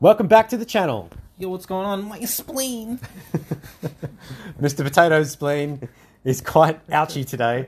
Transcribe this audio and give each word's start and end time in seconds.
Welcome 0.00 0.28
back 0.28 0.48
to 0.50 0.56
the 0.56 0.64
channel. 0.64 1.10
Yo, 1.38 1.48
what's 1.48 1.66
going 1.66 1.84
on? 1.84 2.04
My 2.08 2.20
spleen. 2.20 3.00
Mr. 4.60 4.84
Potato's 4.84 5.32
spleen 5.32 5.88
is 6.22 6.40
quite 6.40 6.78
ouchy 6.92 7.24
today, 7.24 7.66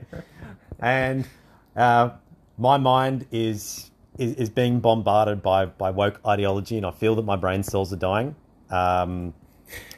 and 0.78 1.26
uh, 1.74 2.10
my 2.56 2.76
mind 2.76 3.26
is, 3.32 3.90
is 4.16 4.34
is 4.34 4.48
being 4.48 4.78
bombarded 4.78 5.42
by, 5.42 5.66
by 5.66 5.90
woke 5.90 6.20
ideology, 6.24 6.76
and 6.76 6.86
I 6.86 6.92
feel 6.92 7.16
that 7.16 7.24
my 7.24 7.34
brain 7.34 7.64
cells 7.64 7.92
are 7.92 7.96
dying 7.96 8.36
um, 8.70 9.34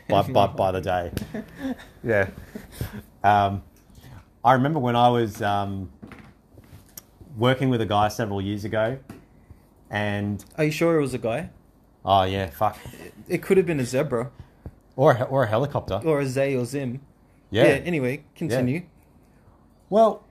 by, 0.08 0.22
by 0.22 0.46
by 0.46 0.72
the 0.72 0.80
day. 0.80 1.10
Yeah. 2.02 2.30
Um, 3.22 3.62
I 4.42 4.54
remember 4.54 4.78
when 4.78 4.96
I 4.96 5.10
was 5.10 5.42
um, 5.42 5.90
working 7.36 7.68
with 7.68 7.82
a 7.82 7.86
guy 7.86 8.08
several 8.08 8.40
years 8.40 8.64
ago, 8.64 8.98
and 9.90 10.42
Are 10.56 10.64
you 10.64 10.70
sure 10.70 10.96
it 10.96 11.02
was 11.02 11.12
a 11.12 11.18
guy? 11.18 11.50
Oh 12.04 12.24
yeah, 12.24 12.50
fuck, 12.50 12.78
It 13.28 13.42
could 13.42 13.56
have 13.56 13.66
been 13.66 13.80
a 13.80 13.84
zebra 13.84 14.30
or 14.96 15.12
a, 15.12 15.22
or 15.24 15.44
a 15.44 15.46
helicopter. 15.48 16.00
or 16.04 16.20
a 16.20 16.26
Zay 16.26 16.54
or 16.56 16.64
Zim. 16.64 17.00
Yeah. 17.50 17.64
anyway, 17.64 18.24
continue. 18.34 18.82
Well, 19.90 20.24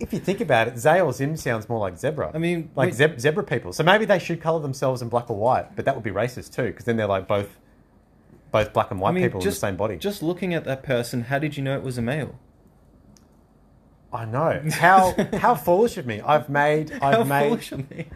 if 0.00 0.12
you 0.12 0.20
think 0.20 0.40
about 0.40 0.68
it, 0.68 0.78
Zay 0.78 1.00
or 1.00 1.12
Zim 1.12 1.36
sounds 1.36 1.68
more 1.68 1.80
like 1.80 1.98
zebra. 1.98 2.30
I 2.32 2.38
mean, 2.38 2.70
like 2.76 2.88
wait- 2.88 2.94
zeb- 2.94 3.18
zebra 3.20 3.42
people. 3.44 3.72
So 3.72 3.82
maybe 3.82 4.04
they 4.04 4.18
should 4.20 4.40
color 4.40 4.60
themselves 4.60 5.02
in 5.02 5.08
black 5.08 5.28
or 5.30 5.36
white, 5.36 5.74
but 5.74 5.84
that 5.84 5.94
would 5.96 6.04
be 6.04 6.10
racist 6.12 6.54
too, 6.54 6.66
because 6.66 6.84
then 6.84 6.96
they're 6.96 7.06
like 7.08 7.26
both 7.26 7.58
both 8.52 8.72
black 8.72 8.90
and 8.90 9.00
white 9.00 9.10
I 9.10 9.12
mean, 9.12 9.24
people 9.24 9.40
just, 9.40 9.56
in 9.56 9.60
the 9.60 9.66
same 9.72 9.76
body. 9.76 9.96
Just 9.96 10.22
looking 10.22 10.54
at 10.54 10.64
that 10.64 10.82
person, 10.82 11.22
how 11.22 11.38
did 11.38 11.56
you 11.56 11.62
know 11.62 11.76
it 11.76 11.82
was 11.82 11.98
a 11.98 12.02
male? 12.02 12.38
I 14.12 14.24
know 14.24 14.62
how 14.72 15.14
how 15.38 15.54
foolish 15.54 15.96
of 15.98 16.06
me. 16.06 16.20
I've 16.20 16.48
made 16.48 16.92
I've 16.92 17.00
How 17.18 17.24
made 17.24 17.48
foolish 17.48 17.72
of 17.72 17.90
me. 17.90 18.06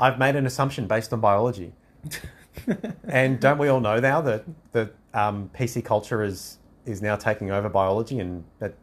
I've 0.00 0.18
made 0.18 0.34
an 0.34 0.46
assumption 0.46 0.86
based 0.88 1.12
on 1.12 1.20
biology. 1.20 1.74
and 3.04 3.40
don't 3.40 3.58
we 3.58 3.68
all 3.68 3.80
know 3.80 3.98
now 3.98 4.20
that 4.20 4.44
that 4.72 4.94
um, 5.14 5.50
PC 5.54 5.84
culture 5.84 6.22
is 6.22 6.58
is 6.84 7.00
now 7.00 7.16
taking 7.16 7.50
over 7.50 7.68
biology, 7.68 8.18
and 8.18 8.44
that 8.58 8.74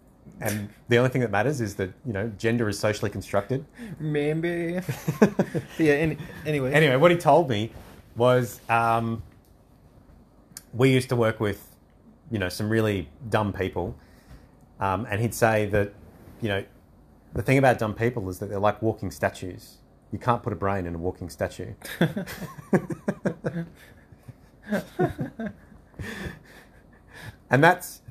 and 0.42 0.70
the 0.88 0.98
only 0.98 1.10
thing 1.10 1.22
that 1.22 1.32
matters 1.32 1.62
is 1.62 1.76
that 1.76 1.92
you 2.06 2.14
know 2.14 2.32
gender 2.38 2.70
is 2.70 2.80
socially 2.80 3.12
constructed. 3.12 3.66
Maybe. 4.00 4.80
yeah. 5.78 5.94
Any, 5.94 6.18
anyway. 6.46 6.72
anyway, 6.74 6.96
what 6.96 7.12
he 7.12 7.18
told 7.18 7.50
me 7.50 7.72
was 8.16 8.60
um, 8.70 9.22
we 10.74 10.92
used 10.92 11.10
to 11.10 11.16
work 11.16 11.40
with, 11.40 11.76
you 12.32 12.38
know, 12.40 12.50
some 12.50 12.70
really 12.70 13.10
dumb 13.30 13.54
people, 13.54 13.96
um, 14.80 15.08
and 15.10 15.22
he'd 15.22 15.34
say 15.34 15.66
that, 15.68 15.94
you 16.42 16.50
know, 16.50 16.64
the 17.34 17.42
thing 17.42 17.58
about 17.58 17.80
dumb 17.80 17.94
people 17.94 18.30
is 18.30 18.40
that 18.40 18.50
they're 18.50 18.60
like 18.60 18.82
walking 18.82 19.12
statues. 19.12 19.78
You 20.12 20.20
can't 20.20 20.42
put 20.42 20.54
a 20.54 20.56
brain 20.56 20.86
in 20.86 20.96
a 20.96 20.98
walking 20.98 21.30
statue. 21.30 21.74
and 27.50 27.64
that's 27.64 28.02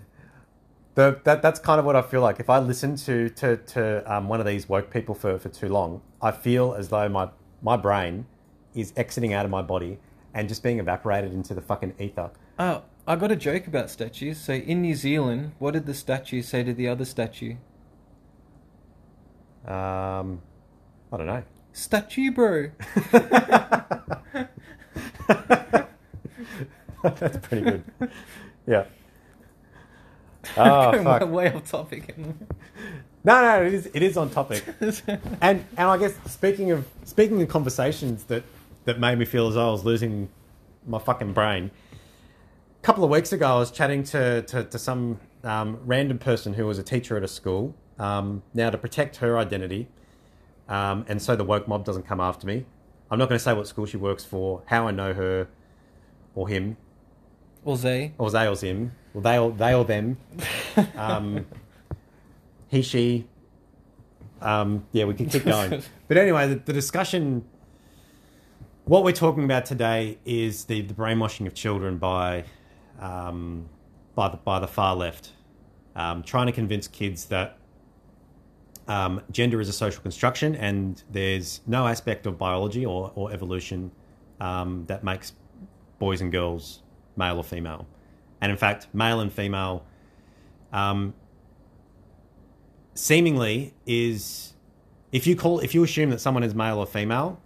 the, 0.94 1.20
that, 1.24 1.42
that's 1.42 1.60
kind 1.60 1.78
of 1.78 1.84
what 1.84 1.96
I 1.96 2.02
feel 2.02 2.20
like. 2.20 2.40
If 2.40 2.50
I 2.50 2.58
listen 2.58 2.96
to 2.96 3.28
to, 3.30 3.56
to 3.56 4.12
um, 4.12 4.28
one 4.28 4.40
of 4.40 4.46
these 4.46 4.68
woke 4.68 4.90
people 4.90 5.14
for, 5.14 5.38
for 5.38 5.48
too 5.48 5.68
long, 5.68 6.02
I 6.22 6.30
feel 6.30 6.74
as 6.74 6.88
though 6.88 7.08
my 7.08 7.30
my 7.62 7.76
brain 7.76 8.26
is 8.74 8.92
exiting 8.96 9.32
out 9.32 9.44
of 9.44 9.50
my 9.50 9.62
body 9.62 9.98
and 10.34 10.48
just 10.48 10.62
being 10.62 10.78
evaporated 10.78 11.32
into 11.32 11.54
the 11.54 11.62
fucking 11.62 11.94
ether. 11.98 12.30
Oh, 12.58 12.82
I 13.06 13.16
got 13.16 13.32
a 13.32 13.36
joke 13.36 13.66
about 13.66 13.90
statues. 13.90 14.38
So 14.38 14.52
in 14.52 14.82
New 14.82 14.94
Zealand, 14.94 15.52
what 15.58 15.72
did 15.72 15.86
the 15.86 15.94
statue 15.94 16.42
say 16.42 16.62
to 16.62 16.72
the 16.72 16.88
other 16.88 17.04
statue? 17.04 17.56
Um, 19.66 20.42
I 21.12 21.16
don't 21.16 21.26
know. 21.26 21.42
Statue, 21.78 22.32
bro. 22.32 22.70
That's 27.02 27.36
pretty 27.46 27.62
good. 27.62 27.84
Yeah. 28.66 28.84
Oh 30.56 30.92
Going 30.92 31.04
fuck. 31.04 31.30
way 31.30 31.52
off 31.52 31.70
topic. 31.70 32.16
No, 32.18 33.42
no, 33.42 33.62
it 33.62 33.74
is 33.74 33.90
it 33.94 34.02
is 34.02 34.16
on 34.16 34.30
topic. 34.30 34.64
And 35.40 35.64
and 35.76 35.88
I 35.88 35.96
guess 35.98 36.14
speaking 36.26 36.72
of 36.72 36.86
speaking 37.04 37.40
of 37.42 37.48
conversations 37.48 38.24
that 38.24 38.42
that 38.84 38.98
made 38.98 39.16
me 39.18 39.24
feel 39.24 39.46
as 39.48 39.54
though 39.54 39.68
I 39.68 39.72
was 39.72 39.84
losing 39.84 40.28
my 40.86 40.98
fucking 40.98 41.32
brain. 41.32 41.70
A 42.80 42.82
couple 42.82 43.04
of 43.04 43.10
weeks 43.10 43.32
ago, 43.32 43.46
I 43.56 43.58
was 43.58 43.70
chatting 43.70 44.02
to 44.04 44.42
to, 44.42 44.64
to 44.64 44.78
some 44.78 45.20
um, 45.44 45.78
random 45.84 46.18
person 46.18 46.54
who 46.54 46.66
was 46.66 46.78
a 46.78 46.82
teacher 46.82 47.16
at 47.16 47.22
a 47.22 47.28
school. 47.28 47.74
Um, 48.00 48.42
now, 48.54 48.70
to 48.70 48.78
protect 48.78 49.16
her 49.16 49.38
identity, 49.38 49.88
um, 50.68 51.04
and 51.08 51.20
so 51.20 51.34
the 51.36 51.44
woke 51.44 51.66
mob 51.66 51.84
doesn't 51.84 52.06
come 52.06 52.20
after 52.20 52.46
me, 52.46 52.64
I'm 53.10 53.18
not 53.18 53.28
going 53.28 53.38
to 53.38 53.42
say 53.42 53.54
what 53.54 53.66
school 53.66 53.86
she 53.86 53.96
works 53.96 54.24
for, 54.24 54.62
how 54.66 54.86
I 54.86 54.90
know 54.90 55.14
her, 55.14 55.48
or 56.34 56.48
him, 56.48 56.76
or 57.64 57.76
Zay. 57.76 58.12
or 58.18 58.30
they 58.30 58.46
or 58.46 58.56
him, 58.56 58.92
or 59.14 59.22
they 59.22 59.38
or 59.38 59.50
they 59.52 59.74
or 59.74 59.84
them. 59.84 60.18
Um, 60.94 61.44
he, 62.68 62.82
she. 62.82 63.26
Um, 64.40 64.86
yeah, 64.92 65.06
we 65.06 65.14
can 65.14 65.28
keep 65.28 65.44
going. 65.56 65.82
but 66.06 66.16
anyway, 66.16 66.48
the, 66.48 66.54
the 66.56 66.72
discussion. 66.72 67.44
What 68.84 69.04
we're 69.04 69.12
talking 69.12 69.44
about 69.44 69.66
today 69.66 70.18
is 70.24 70.64
the, 70.64 70.80
the 70.82 70.94
brainwashing 70.94 71.46
of 71.46 71.52
children 71.52 71.98
by, 71.98 72.44
um, 73.00 73.68
by 74.14 74.28
the 74.30 74.38
by 74.38 74.60
the 74.60 74.66
far 74.68 74.96
left, 74.96 75.32
um, 75.94 76.22
trying 76.22 76.46
to 76.46 76.52
convince 76.52 76.88
kids 76.88 77.26
that 77.26 77.57
um, 78.88 79.20
gender 79.30 79.60
is 79.60 79.68
a 79.68 79.72
social 79.72 80.02
construction 80.02 80.54
and 80.56 81.02
there's 81.10 81.60
no 81.66 81.86
aspect 81.86 82.26
of 82.26 82.38
biology 82.38 82.84
or, 82.84 83.12
or 83.14 83.30
evolution 83.32 83.92
um, 84.40 84.84
that 84.86 85.04
makes 85.04 85.34
boys 85.98 86.20
and 86.20 86.32
girls 86.32 86.82
male 87.16 87.36
or 87.36 87.44
female. 87.44 87.86
And 88.40 88.50
in 88.50 88.56
fact, 88.56 88.88
male 88.94 89.20
and 89.20 89.32
female 89.32 89.84
um, 90.72 91.12
seemingly 92.94 93.74
is 93.86 94.54
if 95.12 95.26
you 95.26 95.36
call 95.36 95.60
if 95.60 95.74
you 95.74 95.84
assume 95.84 96.10
that 96.10 96.20
someone 96.20 96.42
is 96.42 96.54
male 96.54 96.78
or 96.78 96.86
female, 96.86 97.40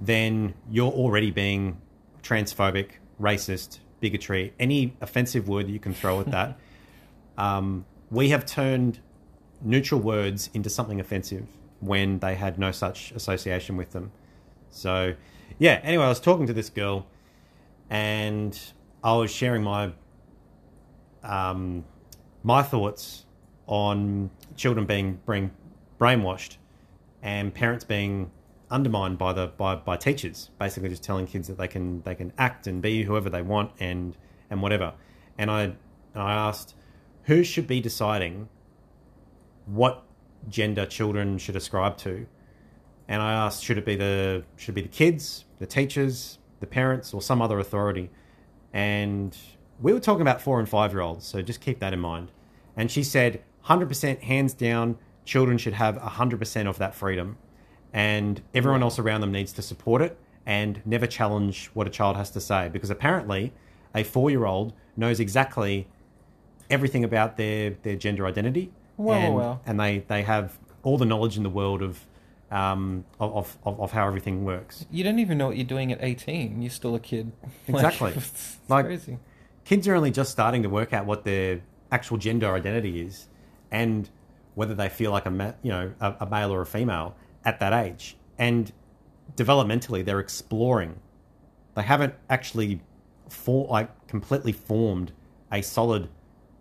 then 0.00 0.54
you're 0.70 0.92
already 0.92 1.30
being 1.30 1.80
transphobic, 2.22 2.92
racist, 3.20 3.80
bigotry, 4.00 4.54
any 4.58 4.96
offensive 5.00 5.48
word 5.48 5.66
that 5.66 5.72
you 5.72 5.80
can 5.80 5.92
throw 5.92 6.20
at 6.20 6.30
that. 6.30 6.58
um, 7.38 7.84
we 8.10 8.30
have 8.30 8.46
turned 8.46 9.00
neutral 9.60 10.00
words 10.00 10.50
into 10.54 10.70
something 10.70 11.00
offensive 11.00 11.46
when 11.80 12.18
they 12.18 12.34
had 12.34 12.58
no 12.58 12.70
such 12.72 13.12
association 13.12 13.76
with 13.76 13.92
them. 13.92 14.12
So, 14.70 15.14
yeah. 15.58 15.80
Anyway, 15.82 16.04
I 16.04 16.08
was 16.08 16.20
talking 16.20 16.46
to 16.46 16.52
this 16.52 16.70
girl, 16.70 17.06
and 17.88 18.58
I 19.02 19.14
was 19.14 19.30
sharing 19.30 19.62
my 19.62 19.92
um, 21.22 21.84
my 22.42 22.62
thoughts 22.62 23.24
on 23.66 24.30
children 24.56 24.86
being 24.86 25.20
being 25.28 25.50
brainwashed 25.98 26.56
and 27.22 27.52
parents 27.52 27.84
being 27.84 28.30
undermined 28.70 29.18
by 29.18 29.32
the 29.32 29.48
by, 29.48 29.74
by 29.74 29.96
teachers, 29.96 30.50
basically 30.58 30.88
just 30.88 31.02
telling 31.02 31.26
kids 31.26 31.48
that 31.48 31.58
they 31.58 31.68
can 31.68 32.02
they 32.02 32.14
can 32.14 32.32
act 32.38 32.66
and 32.66 32.80
be 32.80 33.02
whoever 33.04 33.28
they 33.28 33.42
want 33.42 33.72
and 33.80 34.16
and 34.48 34.62
whatever. 34.62 34.92
And 35.38 35.50
I 35.50 35.72
I 36.14 36.32
asked 36.32 36.74
who 37.24 37.42
should 37.44 37.66
be 37.66 37.80
deciding 37.80 38.48
what 39.70 40.04
gender 40.48 40.86
children 40.86 41.38
should 41.38 41.56
ascribe 41.56 41.96
to. 41.98 42.26
And 43.08 43.22
I 43.22 43.32
asked, 43.32 43.64
should 43.64 43.78
it 43.78 43.84
be 43.84 43.96
the 43.96 44.44
should 44.56 44.74
be 44.74 44.82
the 44.82 44.88
kids, 44.88 45.44
the 45.58 45.66
teachers, 45.66 46.38
the 46.60 46.66
parents, 46.66 47.12
or 47.12 47.22
some 47.22 47.42
other 47.42 47.58
authority? 47.58 48.10
And 48.72 49.36
we 49.80 49.92
were 49.92 50.00
talking 50.00 50.22
about 50.22 50.40
four 50.40 50.58
and 50.58 50.68
five 50.68 50.92
year 50.92 51.00
olds, 51.00 51.26
so 51.26 51.42
just 51.42 51.60
keep 51.60 51.80
that 51.80 51.92
in 51.92 52.00
mind. 52.00 52.30
And 52.76 52.90
she 52.90 53.02
said, 53.02 53.42
hundred 53.62 53.88
percent, 53.88 54.22
hands 54.22 54.54
down, 54.54 54.96
children 55.24 55.58
should 55.58 55.74
have 55.74 55.96
hundred 55.96 56.38
percent 56.38 56.68
of 56.68 56.78
that 56.78 56.94
freedom, 56.94 57.36
and 57.92 58.42
everyone 58.54 58.82
else 58.82 58.98
around 58.98 59.22
them 59.22 59.32
needs 59.32 59.52
to 59.54 59.62
support 59.62 60.02
it 60.02 60.16
and 60.46 60.80
never 60.84 61.06
challenge 61.06 61.66
what 61.74 61.86
a 61.86 61.90
child 61.90 62.16
has 62.16 62.30
to 62.30 62.40
say, 62.40 62.68
because 62.68 62.90
apparently, 62.90 63.52
a 63.94 64.04
four 64.04 64.30
year 64.30 64.46
old 64.46 64.72
knows 64.96 65.18
exactly 65.18 65.88
everything 66.70 67.02
about 67.02 67.36
their 67.36 67.70
their 67.82 67.96
gender 67.96 68.24
identity 68.24 68.72
Wow, 69.00 69.14
and, 69.14 69.34
wow. 69.34 69.60
and 69.66 69.80
they 69.80 69.98
they 70.06 70.22
have 70.22 70.58
all 70.82 70.98
the 70.98 71.04
knowledge 71.06 71.36
in 71.36 71.42
the 71.42 71.50
world 71.50 71.82
of 71.82 72.06
um 72.50 73.04
of, 73.18 73.56
of, 73.64 73.80
of 73.80 73.92
how 73.92 74.06
everything 74.06 74.44
works. 74.44 74.84
You 74.90 75.04
don't 75.04 75.18
even 75.18 75.38
know 75.38 75.46
what 75.48 75.56
you're 75.56 75.66
doing 75.66 75.92
at 75.92 75.98
18. 76.02 76.60
You're 76.62 76.70
still 76.70 76.94
a 76.94 77.00
kid. 77.00 77.32
Exactly. 77.68 78.08
Like, 78.10 78.16
it's 78.16 78.58
Like- 78.68 78.84
crazy. 78.86 79.18
Kids 79.64 79.86
are 79.86 79.94
only 79.94 80.10
just 80.10 80.30
starting 80.32 80.62
to 80.64 80.68
work 80.68 80.92
out 80.92 81.06
what 81.06 81.24
their 81.24 81.60
actual 81.92 82.16
gender 82.16 82.52
identity 82.54 83.00
is, 83.00 83.28
and 83.70 84.08
whether 84.54 84.74
they 84.74 84.88
feel 84.88 85.12
like 85.12 85.26
a 85.26 85.30
ma- 85.30 85.52
you 85.62 85.70
know 85.70 85.92
a, 86.00 86.16
a 86.20 86.26
male 86.26 86.52
or 86.52 86.60
a 86.60 86.66
female 86.66 87.14
at 87.44 87.60
that 87.60 87.72
age. 87.72 88.16
And 88.38 88.72
developmentally, 89.36 90.04
they're 90.04 90.20
exploring. 90.20 90.98
They 91.74 91.82
haven't 91.82 92.14
actually 92.28 92.80
for 93.28 93.66
like 93.68 94.08
completely 94.08 94.52
formed 94.52 95.12
a 95.52 95.62
solid 95.62 96.08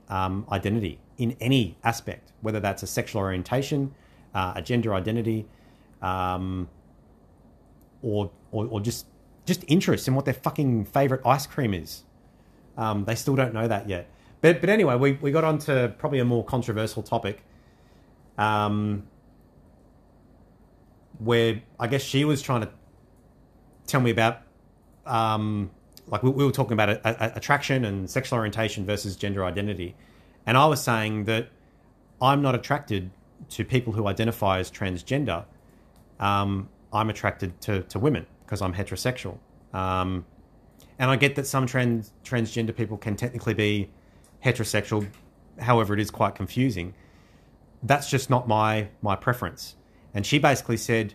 um, 0.09 0.45
identity 0.51 0.99
in 1.17 1.35
any 1.39 1.77
aspect, 1.83 2.31
whether 2.41 2.59
that's 2.59 2.83
a 2.83 2.87
sexual 2.87 3.21
orientation, 3.21 3.93
uh, 4.33 4.53
a 4.55 4.61
gender 4.61 4.93
identity, 4.93 5.45
um, 6.01 6.67
or, 8.01 8.31
or 8.51 8.65
or 8.67 8.81
just 8.81 9.05
just 9.45 9.63
interest 9.67 10.07
in 10.07 10.15
what 10.15 10.25
their 10.25 10.33
fucking 10.33 10.85
favorite 10.85 11.21
ice 11.25 11.45
cream 11.47 11.73
is. 11.73 12.03
Um, 12.77 13.05
they 13.05 13.15
still 13.15 13.35
don't 13.35 13.53
know 13.53 13.67
that 13.67 13.89
yet. 13.89 14.09
But 14.41 14.61
but 14.61 14.69
anyway, 14.69 14.95
we, 14.95 15.13
we 15.13 15.31
got 15.31 15.43
on 15.43 15.57
to 15.59 15.93
probably 15.97 16.19
a 16.19 16.25
more 16.25 16.43
controversial 16.43 17.03
topic. 17.03 17.43
Um, 18.37 19.03
where 21.19 21.61
I 21.77 21.87
guess 21.87 22.01
she 22.01 22.23
was 22.23 22.41
trying 22.41 22.61
to 22.61 22.69
tell 23.85 23.99
me 23.99 24.09
about, 24.09 24.41
um, 25.05 25.69
like 26.09 26.23
we, 26.23 26.29
we 26.29 26.45
were 26.45 26.51
talking 26.51 26.73
about 26.73 26.89
a, 26.89 26.99
a, 27.05 27.37
attraction 27.37 27.85
and 27.85 28.09
sexual 28.09 28.37
orientation 28.37 28.85
versus 28.85 29.15
gender 29.15 29.45
identity, 29.45 29.95
and 30.45 30.57
I 30.57 30.65
was 30.65 30.81
saying 30.81 31.25
that 31.25 31.49
I'm 32.21 32.41
not 32.41 32.55
attracted 32.55 33.11
to 33.49 33.63
people 33.63 33.93
who 33.93 34.07
identify 34.07 34.59
as 34.59 34.69
transgender. 34.69 35.45
Um, 36.19 36.69
I'm 36.91 37.09
attracted 37.09 37.59
to, 37.61 37.83
to 37.83 37.99
women 37.99 38.25
because 38.45 38.61
I'm 38.61 38.73
heterosexual. 38.73 39.37
Um, 39.73 40.25
and 40.97 41.09
I 41.09 41.15
get 41.15 41.35
that 41.35 41.47
some 41.47 41.65
trans, 41.65 42.11
transgender 42.25 42.75
people 42.75 42.97
can 42.97 43.15
technically 43.15 43.53
be 43.53 43.89
heterosexual, 44.43 45.07
however, 45.59 45.93
it 45.93 45.99
is 45.99 46.11
quite 46.11 46.35
confusing. 46.35 46.93
That's 47.83 48.09
just 48.09 48.29
not 48.29 48.47
my, 48.47 48.89
my 49.01 49.15
preference. 49.15 49.75
And 50.13 50.25
she 50.25 50.39
basically 50.39 50.77
said, 50.77 51.13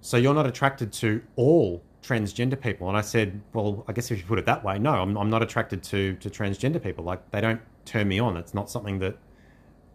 So 0.00 0.16
you're 0.16 0.34
not 0.34 0.46
attracted 0.46 0.92
to 0.94 1.22
all 1.36 1.82
transgender 2.04 2.60
people? 2.60 2.88
And 2.88 2.96
I 2.96 3.00
said, 3.00 3.40
Well, 3.52 3.84
I 3.88 3.92
guess 3.92 4.10
if 4.10 4.18
you 4.18 4.24
put 4.24 4.38
it 4.38 4.46
that 4.46 4.64
way, 4.64 4.78
no, 4.78 4.92
I'm, 4.92 5.16
I'm 5.16 5.30
not 5.30 5.42
attracted 5.42 5.82
to, 5.84 6.14
to 6.16 6.30
transgender 6.30 6.82
people. 6.82 7.04
Like, 7.04 7.30
they 7.30 7.40
don't 7.40 7.60
turn 7.84 8.08
me 8.08 8.18
on. 8.18 8.36
It's 8.36 8.54
not 8.54 8.70
something 8.70 8.98
that 9.00 9.16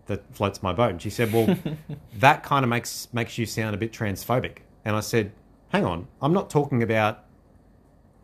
that 0.09 0.23
floats 0.35 0.61
my 0.61 0.73
boat. 0.73 0.89
And 0.91 1.01
she 1.01 1.09
said, 1.09 1.31
Well, 1.31 1.57
that 2.17 2.43
kind 2.43 2.65
of 2.65 2.69
makes 2.69 3.07
makes 3.13 3.37
you 3.37 3.45
sound 3.45 3.73
a 3.73 3.77
bit 3.77 3.93
transphobic. 3.93 4.59
And 4.83 4.95
I 4.95 4.99
said, 4.99 5.31
Hang 5.69 5.85
on, 5.85 6.07
I'm 6.21 6.33
not 6.33 6.49
talking 6.49 6.83
about 6.83 7.23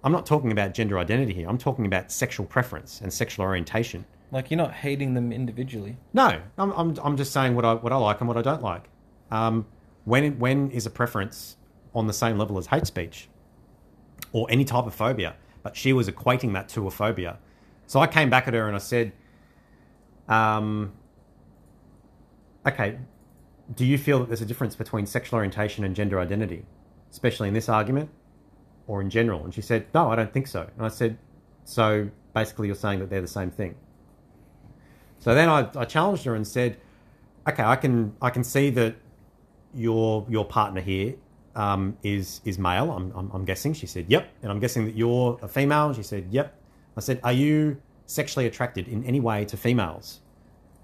I'm 0.04 0.12
not 0.12 0.26
talking 0.26 0.52
about 0.52 0.74
gender 0.74 1.00
identity 1.00 1.34
here. 1.34 1.48
I'm 1.48 1.58
talking 1.58 1.86
about 1.86 2.12
sexual 2.12 2.46
preference 2.46 3.02
and 3.02 3.12
sexual 3.12 3.46
orientation. 3.46 4.06
Like 4.32 4.52
you're 4.52 4.58
not 4.58 4.74
hating 4.74 5.14
them 5.14 5.32
individually. 5.32 5.98
No, 6.14 6.42
I'm 6.58 6.72
I'm, 6.74 6.98
I'm 7.02 7.18
just 7.18 7.32
saying 7.32 7.56
what 7.56 7.64
I 7.64 7.76
what 7.76 7.94
I 7.94 7.98
like 7.98 8.20
and 8.20 8.28
what 8.28 8.38
I 8.38 8.42
don't 8.42 8.62
like. 8.62 8.90
Um, 9.32 9.66
when 10.04 10.38
when 10.38 10.72
is 10.72 10.86
a 10.86 10.90
preference 10.90 11.58
on 11.94 12.08
the 12.08 12.14
same 12.14 12.38
level 12.38 12.58
as 12.58 12.68
hate 12.68 12.86
speech 12.86 13.30
or 14.32 14.48
any 14.50 14.66
type 14.66 14.86
of 14.86 14.94
phobia? 14.94 15.36
But 15.64 15.76
she 15.76 15.94
was 15.94 16.08
equating 16.08 16.54
that 16.54 16.70
to 16.70 16.88
a 16.88 16.92
phobia. 16.92 17.40
So 17.88 18.00
I 18.00 18.08
came 18.08 18.30
back 18.30 18.48
at 18.48 18.54
her 18.54 18.68
and 18.68 18.76
I 18.76 18.80
said, 18.80 19.12
um, 20.28 20.94
okay, 22.66 22.98
do 23.76 23.86
you 23.86 23.98
feel 23.98 24.20
that 24.20 24.28
there's 24.28 24.42
a 24.42 24.46
difference 24.46 24.76
between 24.76 25.06
sexual 25.06 25.38
orientation 25.38 25.84
and 25.84 25.96
gender 25.96 26.20
identity, 26.20 26.66
especially 27.12 27.48
in 27.48 27.54
this 27.54 27.70
argument 27.70 28.10
or 28.88 29.02
in 29.02 29.10
general? 29.10 29.44
And 29.44 29.54
she 29.54 29.62
said, 29.62 29.88
no, 29.94 30.10
I 30.10 30.16
don't 30.16 30.32
think 30.32 30.48
so. 30.48 30.68
And 30.78 30.86
I 30.86 30.90
said, 30.90 31.18
so 31.64 32.10
basically 32.34 32.68
you're 32.68 32.76
saying 32.76 33.00
that 33.00 33.10
they're 33.10 33.22
the 33.22 33.28
same 33.28 33.52
thing. 33.52 33.76
So 35.20 35.34
then 35.34 35.50
I, 35.50 35.68
I 35.76 35.86
challenged 35.86 36.26
her 36.26 36.36
and 36.36 36.48
said, 36.48 36.78
okay, 37.48 37.64
I 37.64 37.76
can 37.76 38.16
I 38.22 38.30
can 38.30 38.44
see 38.44 38.70
that 38.72 38.96
your 39.74 40.26
your 40.30 40.46
partner 40.46 40.82
here 40.82 41.16
um, 41.56 41.98
is 42.04 42.42
is 42.46 42.60
male. 42.60 42.92
I'm, 42.92 43.12
I'm, 43.16 43.32
I'm 43.32 43.46
guessing. 43.46 43.74
She 43.74 43.88
said, 43.88 44.06
yep. 44.10 44.32
And 44.42 44.52
I'm 44.52 44.60
guessing 44.60 44.86
that 44.86 44.96
you're 44.96 45.40
a 45.42 45.48
female. 45.48 45.94
She 45.94 46.04
said, 46.04 46.28
yep. 46.30 46.56
I 46.98 47.00
said, 47.00 47.20
are 47.24 47.34
you 47.34 47.82
sexually 48.06 48.46
attracted 48.46 48.88
in 48.88 49.04
any 49.06 49.20
way 49.20 49.46
to 49.46 49.58
females? 49.58 50.20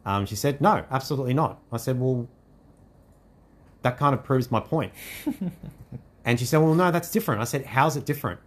Um, 0.06 0.26
she 0.26 0.36
said, 0.36 0.62
no, 0.62 0.86
absolutely 0.90 1.34
not. 1.34 1.60
I 1.72 1.78
said, 1.78 2.00
well, 2.00 2.28
that 3.84 3.98
kind 3.98 4.14
of 4.14 4.24
proves 4.24 4.50
my 4.50 4.60
point. 4.60 4.94
and 6.26 6.40
she 6.40 6.46
said, 6.46 6.58
well, 6.58 6.74
no, 6.74 6.92
that's 6.92 7.12
different. 7.12 7.42
I 7.42 7.46
said, 7.46 7.66
how's 7.66 7.96
it 7.98 8.06
different? 8.06 8.40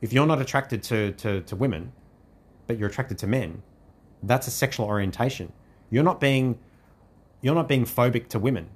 If 0.00 0.12
you're 0.12 0.26
not 0.26 0.40
attracted 0.40 0.82
to, 0.84 1.12
to, 1.12 1.42
to 1.42 1.56
women, 1.56 1.92
but 2.66 2.78
you're 2.78 2.88
attracted 2.88 3.18
to 3.18 3.26
men, 3.26 3.62
that's 4.22 4.46
a 4.46 4.50
sexual 4.50 4.86
orientation. 4.86 5.52
You're 5.90 6.04
not 6.04 6.20
being, 6.20 6.58
you're 7.40 7.54
not 7.54 7.68
being 7.68 7.84
phobic 7.84 8.28
to 8.28 8.38
women 8.38 8.70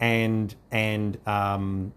and, 0.00 0.54
and, 0.70 1.18
um, 1.26 1.92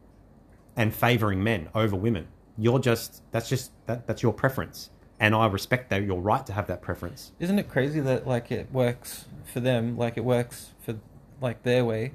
and 0.76 0.94
favoring 0.94 1.44
men 1.44 1.70
over 1.76 1.96
women. 1.96 2.28
You're 2.58 2.80
just, 2.80 3.22
that's 3.32 3.50
just, 3.50 3.72
that, 3.88 4.08
that's 4.08 4.22
your 4.24 4.34
preference 4.34 4.90
and 5.20 5.36
I 5.36 5.48
respect 5.48 5.90
that 5.90 6.04
your 6.04 6.22
right 6.22 6.46
to 6.46 6.54
have 6.54 6.68
that 6.68 6.82
preference. 6.82 7.34
Isn't 7.40 7.60
it 7.60 7.70
crazy 7.70 8.00
that 8.00 8.26
like 8.26 8.52
it 8.52 8.72
works 8.72 9.26
for 9.52 9.60
them, 9.60 9.98
like 9.98 10.18
it 10.18 10.24
works 10.24 10.72
for 10.80 10.96
like 11.42 11.64
their 11.64 11.84
way, 11.84 12.14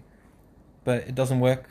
but 0.85 1.03
it 1.03 1.15
doesn't 1.15 1.41
work 1.41 1.69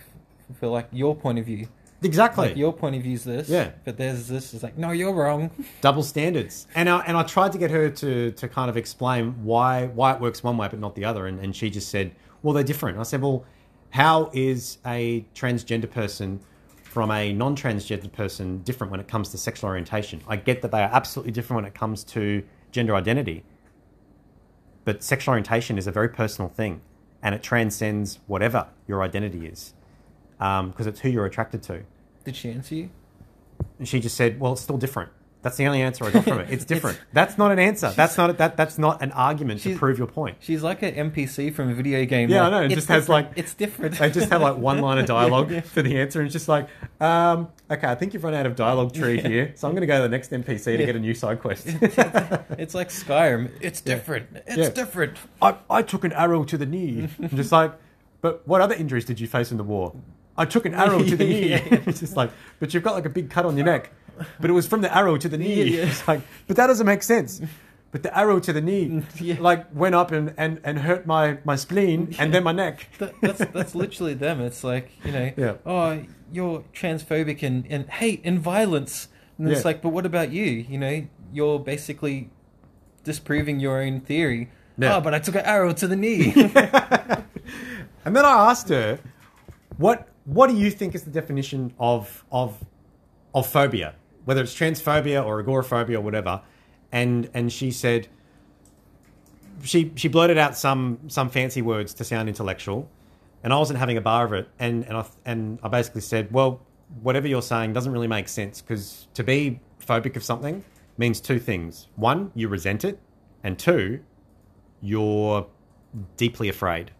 for 0.59 0.67
like 0.67 0.87
your 0.91 1.15
point 1.15 1.39
of 1.39 1.45
view. 1.45 1.67
Exactly. 2.03 2.49
Like 2.49 2.57
your 2.57 2.73
point 2.73 2.95
of 2.97 3.01
view 3.03 3.13
is 3.13 3.23
this, 3.23 3.49
Yeah. 3.49 3.71
but 3.85 3.97
there's 3.97 4.27
this. 4.27 4.53
It's 4.53 4.61
like 4.61 4.77
no, 4.77 4.91
you're 4.91 5.13
wrong. 5.13 5.49
Double 5.81 6.03
standards. 6.03 6.67
And 6.75 6.89
I, 6.89 6.99
and 6.99 7.15
I 7.17 7.23
tried 7.23 7.53
to 7.53 7.57
get 7.57 7.71
her 7.71 7.89
to, 7.89 8.31
to 8.31 8.47
kind 8.47 8.69
of 8.69 8.77
explain 8.77 9.43
why 9.43 9.87
why 9.87 10.13
it 10.13 10.19
works 10.21 10.43
one 10.43 10.57
way 10.57 10.67
but 10.67 10.79
not 10.79 10.95
the 10.95 11.05
other. 11.05 11.25
And, 11.27 11.39
and 11.39 11.55
she 11.55 11.69
just 11.69 11.89
said, 11.89 12.13
well, 12.41 12.53
they're 12.53 12.63
different. 12.63 12.99
I 12.99 13.03
said, 13.03 13.21
well, 13.21 13.45
how 13.93 14.31
is 14.33 14.79
a 14.87 15.23
transgender 15.35 15.89
person 15.89 16.39
from 16.81 17.11
a 17.11 17.31
non-transgender 17.31 18.11
person 18.11 18.57
different 18.63 18.89
when 18.89 18.99
it 18.99 19.07
comes 19.07 19.29
to 19.29 19.37
sexual 19.37 19.69
orientation? 19.69 20.19
I 20.27 20.35
get 20.35 20.63
that 20.63 20.71
they 20.71 20.81
are 20.81 20.89
absolutely 20.91 21.31
different 21.31 21.57
when 21.57 21.65
it 21.65 21.75
comes 21.75 22.03
to 22.05 22.43
gender 22.71 22.95
identity. 22.95 23.43
But 24.83 25.03
sexual 25.03 25.33
orientation 25.33 25.77
is 25.77 25.85
a 25.85 25.91
very 25.91 26.09
personal 26.09 26.49
thing 26.49 26.81
and 27.21 27.35
it 27.35 27.43
transcends 27.43 28.17
whatever 28.25 28.65
your 28.87 29.03
identity 29.03 29.45
is 29.45 29.75
um, 30.39 30.71
because 30.71 30.87
it's 30.87 31.01
who 31.01 31.09
you're 31.09 31.27
attracted 31.27 31.61
to. 31.63 31.83
Did 32.25 32.35
she 32.35 32.49
answer 32.49 32.73
you? 32.73 32.89
And 33.77 33.87
she 33.87 33.99
just 33.99 34.17
said, 34.17 34.39
"Well, 34.39 34.53
it's 34.53 34.61
still 34.61 34.77
different." 34.77 35.11
That's 35.43 35.57
the 35.57 35.65
only 35.67 35.81
answer 35.83 36.05
I 36.05 36.09
got 36.11 36.23
from 36.23 36.39
it. 36.39 36.49
It's 36.49 36.65
different. 36.73 36.99
that's 37.13 37.37
not 37.37 37.51
an 37.51 37.59
answer. 37.59 37.91
That's 37.95 38.17
not 38.17 38.35
that. 38.39 38.57
That's 38.57 38.77
not 38.79 39.01
an 39.03 39.11
argument 39.11 39.61
to 39.61 39.77
prove 39.77 39.97
your 39.99 40.07
point. 40.07 40.37
She's 40.39 40.63
like 40.63 40.81
an 40.81 40.95
NPC 41.11 41.53
from 41.53 41.69
a 41.69 41.73
video 41.75 42.03
game. 42.05 42.29
Yeah, 42.29 42.43
like, 42.43 42.47
I 42.47 42.49
know, 42.51 42.61
it 42.63 42.65
"It's 42.67 42.75
just 42.75 42.87
has, 42.87 43.09
like- 43.09 43.31
it's 43.35 43.53
different. 43.53 43.99
They 43.99 44.09
just 44.09 44.29
have 44.31 44.41
like 44.41 44.57
one 44.57 44.79
line 44.79 44.97
of 44.97 45.05
dialogue 45.05 45.63
for 45.65 45.81
the 45.83 45.99
answer, 45.99 46.19
and 46.21 46.27
it's 46.27 46.33
just 46.33 46.47
like, 46.47 46.67
um, 46.99 47.49
okay, 47.69 47.87
I 47.87 47.95
think 47.95 48.13
you've 48.13 48.23
run 48.23 48.33
out 48.33 48.45
of 48.45 48.55
dialogue 48.55 48.93
tree 48.93 49.19
here, 49.21 49.51
so 49.55 49.67
I'm 49.67 49.73
going 49.73 49.81
to 49.81 49.87
go 49.87 49.97
to 49.97 50.03
the 50.03 50.09
next 50.09 50.31
NPC 50.31 50.77
to 50.77 50.85
get 50.85 50.95
a 50.95 50.99
new 50.99 51.13
side 51.13 51.39
quest. 51.41 51.67
it's 51.67 52.73
like 52.73 52.89
Skyrim. 52.89 53.51
It's 53.61 53.83
Yeah. 53.85 53.95
different. 53.95 54.27
It's 54.47 54.57
Yeah. 54.57 54.69
different. 54.69 55.17
I, 55.41 55.55
I 55.69 55.81
took 55.81 56.03
an 56.05 56.13
arrow 56.13 56.43
to 56.45 56.57
the 56.57 56.65
knee. 56.65 57.09
I'm 57.21 57.29
just 57.29 57.51
like, 57.51 57.73
but 58.21 58.47
what 58.47 58.61
other 58.61 58.75
injuries 58.75 59.03
did 59.05 59.19
you 59.19 59.27
face 59.27 59.51
in 59.51 59.57
the 59.57 59.63
war? 59.65 59.93
I 60.37 60.45
took 60.45 60.65
an 60.65 60.73
arrow 60.73 61.03
to 61.03 61.15
the 61.15 61.23
knee. 61.31 61.49
Yeah. 61.49 61.61
it's 61.85 61.99
just 61.99 62.15
like, 62.15 62.31
but 62.59 62.73
you've 62.73 62.83
got 62.83 62.95
like 62.95 63.05
a 63.05 63.09
big 63.09 63.29
cut 63.29 63.45
on 63.45 63.55
your 63.57 63.65
neck. 63.65 63.91
But 64.39 64.49
it 64.49 64.53
was 64.53 64.67
from 64.67 64.81
the 64.81 64.95
arrow 64.95 65.17
to 65.17 65.27
the 65.29 65.37
knee. 65.37 65.63
Yeah. 65.63 65.85
It's 65.89 66.07
like, 66.07 66.21
but 66.47 66.55
that 66.57 66.67
doesn't 66.67 66.85
make 66.85 67.03
sense. 67.03 67.41
But 67.91 68.01
the 68.03 68.17
arrow 68.17 68.39
to 68.39 68.51
the 68.53 68.61
knee, 68.61 69.03
Yeah. 69.19 69.35
like, 69.39 69.67
went 69.73 69.93
up 69.93 70.11
and, 70.11 70.33
and, 70.37 70.59
and 70.63 70.79
hurt 70.79 71.05
my, 71.05 71.37
my 71.45 71.55
spleen 71.55 72.15
and 72.17 72.33
then 72.33 72.43
my 72.43 72.51
neck. 72.51 72.87
That, 72.97 73.13
that's 73.21 73.45
that's 73.53 73.75
literally 73.75 74.15
them. 74.15 74.41
It's 74.41 74.63
like 74.63 74.91
you 75.05 75.11
know, 75.11 75.59
oh, 75.65 76.01
you're 76.31 76.63
transphobic 76.73 77.43
and, 77.43 77.65
and 77.69 77.87
hate 77.89 78.21
and 78.23 78.39
violence. 78.39 79.09
And 79.37 79.47
it's 79.49 79.65
like, 79.65 79.81
but 79.83 79.89
what 79.89 80.05
about 80.05 80.31
you? 80.31 80.45
You 80.45 80.77
know, 80.79 81.07
you're 81.31 81.59
basically 81.59 82.29
disproving 83.03 83.59
your 83.59 83.81
own 83.81 83.99
theory. 83.99 84.49
Yeah. 84.77 84.95
Oh, 84.97 85.01
but 85.01 85.13
I 85.13 85.19
took 85.19 85.35
an 85.35 85.45
arrow 85.45 85.73
to 85.73 85.87
the 85.87 85.95
knee. 85.95 86.33
And 88.05 88.15
then 88.15 88.25
I 88.25 88.49
asked 88.49 88.69
her, 88.69 88.99
what 89.77 90.07
what 90.25 90.49
do 90.49 90.55
you 90.55 90.71
think 90.71 90.95
is 90.95 91.03
the 91.03 91.11
definition 91.11 91.73
of 91.79 92.23
of 92.31 92.63
of 93.33 93.47
phobia, 93.47 93.95
whether 94.25 94.41
it's 94.41 94.55
transphobia 94.55 95.23
or 95.25 95.39
agoraphobia 95.39 95.99
or 95.99 96.01
whatever? 96.01 96.41
And 96.91 97.29
and 97.33 97.51
she 97.51 97.71
said 97.71 98.07
she 99.63 99.91
she 99.95 100.07
blurted 100.07 100.37
out 100.37 100.55
some 100.57 100.99
some 101.07 101.29
fancy 101.29 101.61
words 101.61 101.93
to 101.95 102.03
sound 102.03 102.29
intellectual, 102.29 102.89
and 103.43 103.53
I 103.53 103.57
wasn't 103.57 103.79
having 103.79 103.97
a 103.97 104.01
bar 104.01 104.25
of 104.25 104.33
it. 104.33 104.49
And 104.59 104.85
and 104.85 104.97
I 104.97 105.05
and 105.25 105.59
I 105.63 105.67
basically 105.67 106.01
said, 106.01 106.31
well, 106.31 106.61
whatever 107.01 107.27
you're 107.27 107.41
saying 107.41 107.73
doesn't 107.73 107.91
really 107.91 108.07
make 108.07 108.27
sense. 108.27 108.61
Because 108.61 109.07
to 109.13 109.23
be 109.23 109.59
phobic 109.85 110.15
of 110.15 110.23
something 110.23 110.63
means 110.97 111.19
two 111.19 111.39
things: 111.39 111.87
one, 111.95 112.31
you 112.35 112.47
resent 112.47 112.85
it, 112.85 112.99
and 113.43 113.57
two, 113.57 114.01
you're 114.81 115.47
deeply 116.17 116.49
afraid. 116.49 116.91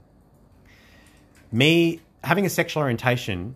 Me 1.51 2.01
having 2.24 2.46
a 2.46 2.50
sexual 2.50 2.82
orientation 2.82 3.56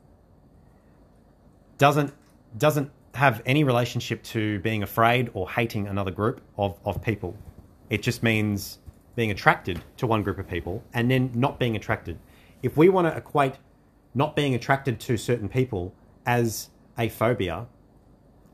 doesn't 1.77 2.13
doesn't 2.57 2.91
have 3.13 3.41
any 3.45 3.63
relationship 3.63 4.21
to 4.24 4.59
being 4.59 4.83
afraid 4.83 5.29
or 5.33 5.50
hating 5.50 5.88
another 5.88 6.12
group 6.12 6.41
of, 6.57 6.79
of 6.86 7.01
people. 7.01 7.36
It 7.89 8.03
just 8.03 8.21
means 8.21 8.79
being 9.15 9.31
attracted 9.31 9.83
to 9.97 10.05
one 10.05 10.21
group 10.21 10.38
of 10.38 10.47
people 10.47 10.83
and 10.93 11.09
then 11.09 11.31
not 11.33 11.59
being 11.59 11.75
attracted. 11.75 12.19
If 12.62 12.77
we 12.77 12.89
want 12.89 13.07
to 13.07 13.17
equate 13.17 13.55
not 14.13 14.36
being 14.36 14.53
attracted 14.53 15.00
to 15.01 15.17
certain 15.17 15.50
people 15.50 15.93
as 16.25 16.69
a 16.97 17.09
phobia, 17.09 17.65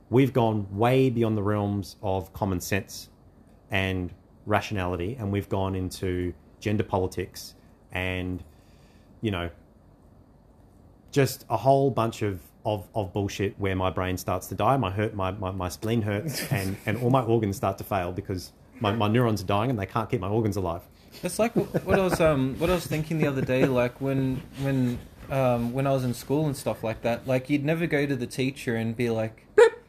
we've 0.10 0.32
gone 0.32 0.68
way 0.72 1.10
beyond 1.10 1.38
the 1.38 1.44
realms 1.44 1.98
of 2.02 2.32
common 2.34 2.62
sense 2.62 3.10
and 3.70 4.14
rationality, 4.46 5.16
and 5.20 5.32
we've 5.32 5.50
gone 5.50 5.76
into 5.76 6.34
gender 6.60 6.84
politics 6.84 7.56
and 7.92 8.44
you 9.24 9.32
know, 9.32 9.50
just 11.14 11.46
a 11.50 11.56
whole 11.56 11.90
bunch 11.90 12.22
of 12.22 12.42
of, 12.66 12.88
of 12.96 13.14
bullshit 13.14 13.58
where 13.60 13.76
my 13.76 13.90
brain 13.90 14.18
starts 14.18 14.48
to 14.48 14.56
die, 14.56 14.78
my 14.78 14.90
hurt, 14.90 15.14
my, 15.14 15.32
my, 15.32 15.52
my 15.52 15.68
spleen 15.68 16.02
hurts, 16.02 16.42
and, 16.52 16.78
and 16.86 16.98
all 17.00 17.10
my 17.10 17.22
organs 17.22 17.58
start 17.58 17.78
to 17.78 17.84
fail 17.84 18.14
because 18.14 18.54
my, 18.80 18.94
my 18.94 19.08
neurons 19.08 19.42
are 19.42 19.46
dying 19.46 19.70
and 19.70 19.78
they 19.78 19.86
can't 19.86 20.10
keep 20.10 20.22
my 20.22 20.30
organs 20.30 20.56
alive. 20.56 20.82
It's 21.22 21.40
like 21.40 21.54
what 21.54 22.00
I 22.00 22.04
was 22.04 22.20
um 22.20 22.56
what 22.58 22.72
I 22.72 22.74
was 22.74 22.88
thinking 22.88 23.20
the 23.20 23.28
other 23.28 23.42
day. 23.42 23.66
Like 23.66 24.02
when 24.02 24.42
when 24.62 24.98
um 25.30 25.72
when 25.72 25.86
I 25.86 25.92
was 25.92 26.04
in 26.04 26.14
school 26.16 26.48
and 26.48 26.58
stuff 26.58 26.84
like 26.84 27.04
that. 27.04 27.28
Like 27.28 27.52
you'd 27.52 27.64
never 27.64 27.86
go 27.86 28.08
to 28.08 28.16
the 28.16 28.26
teacher 28.26 28.76
and 28.76 28.98
be 28.98 29.12
like, 29.12 29.46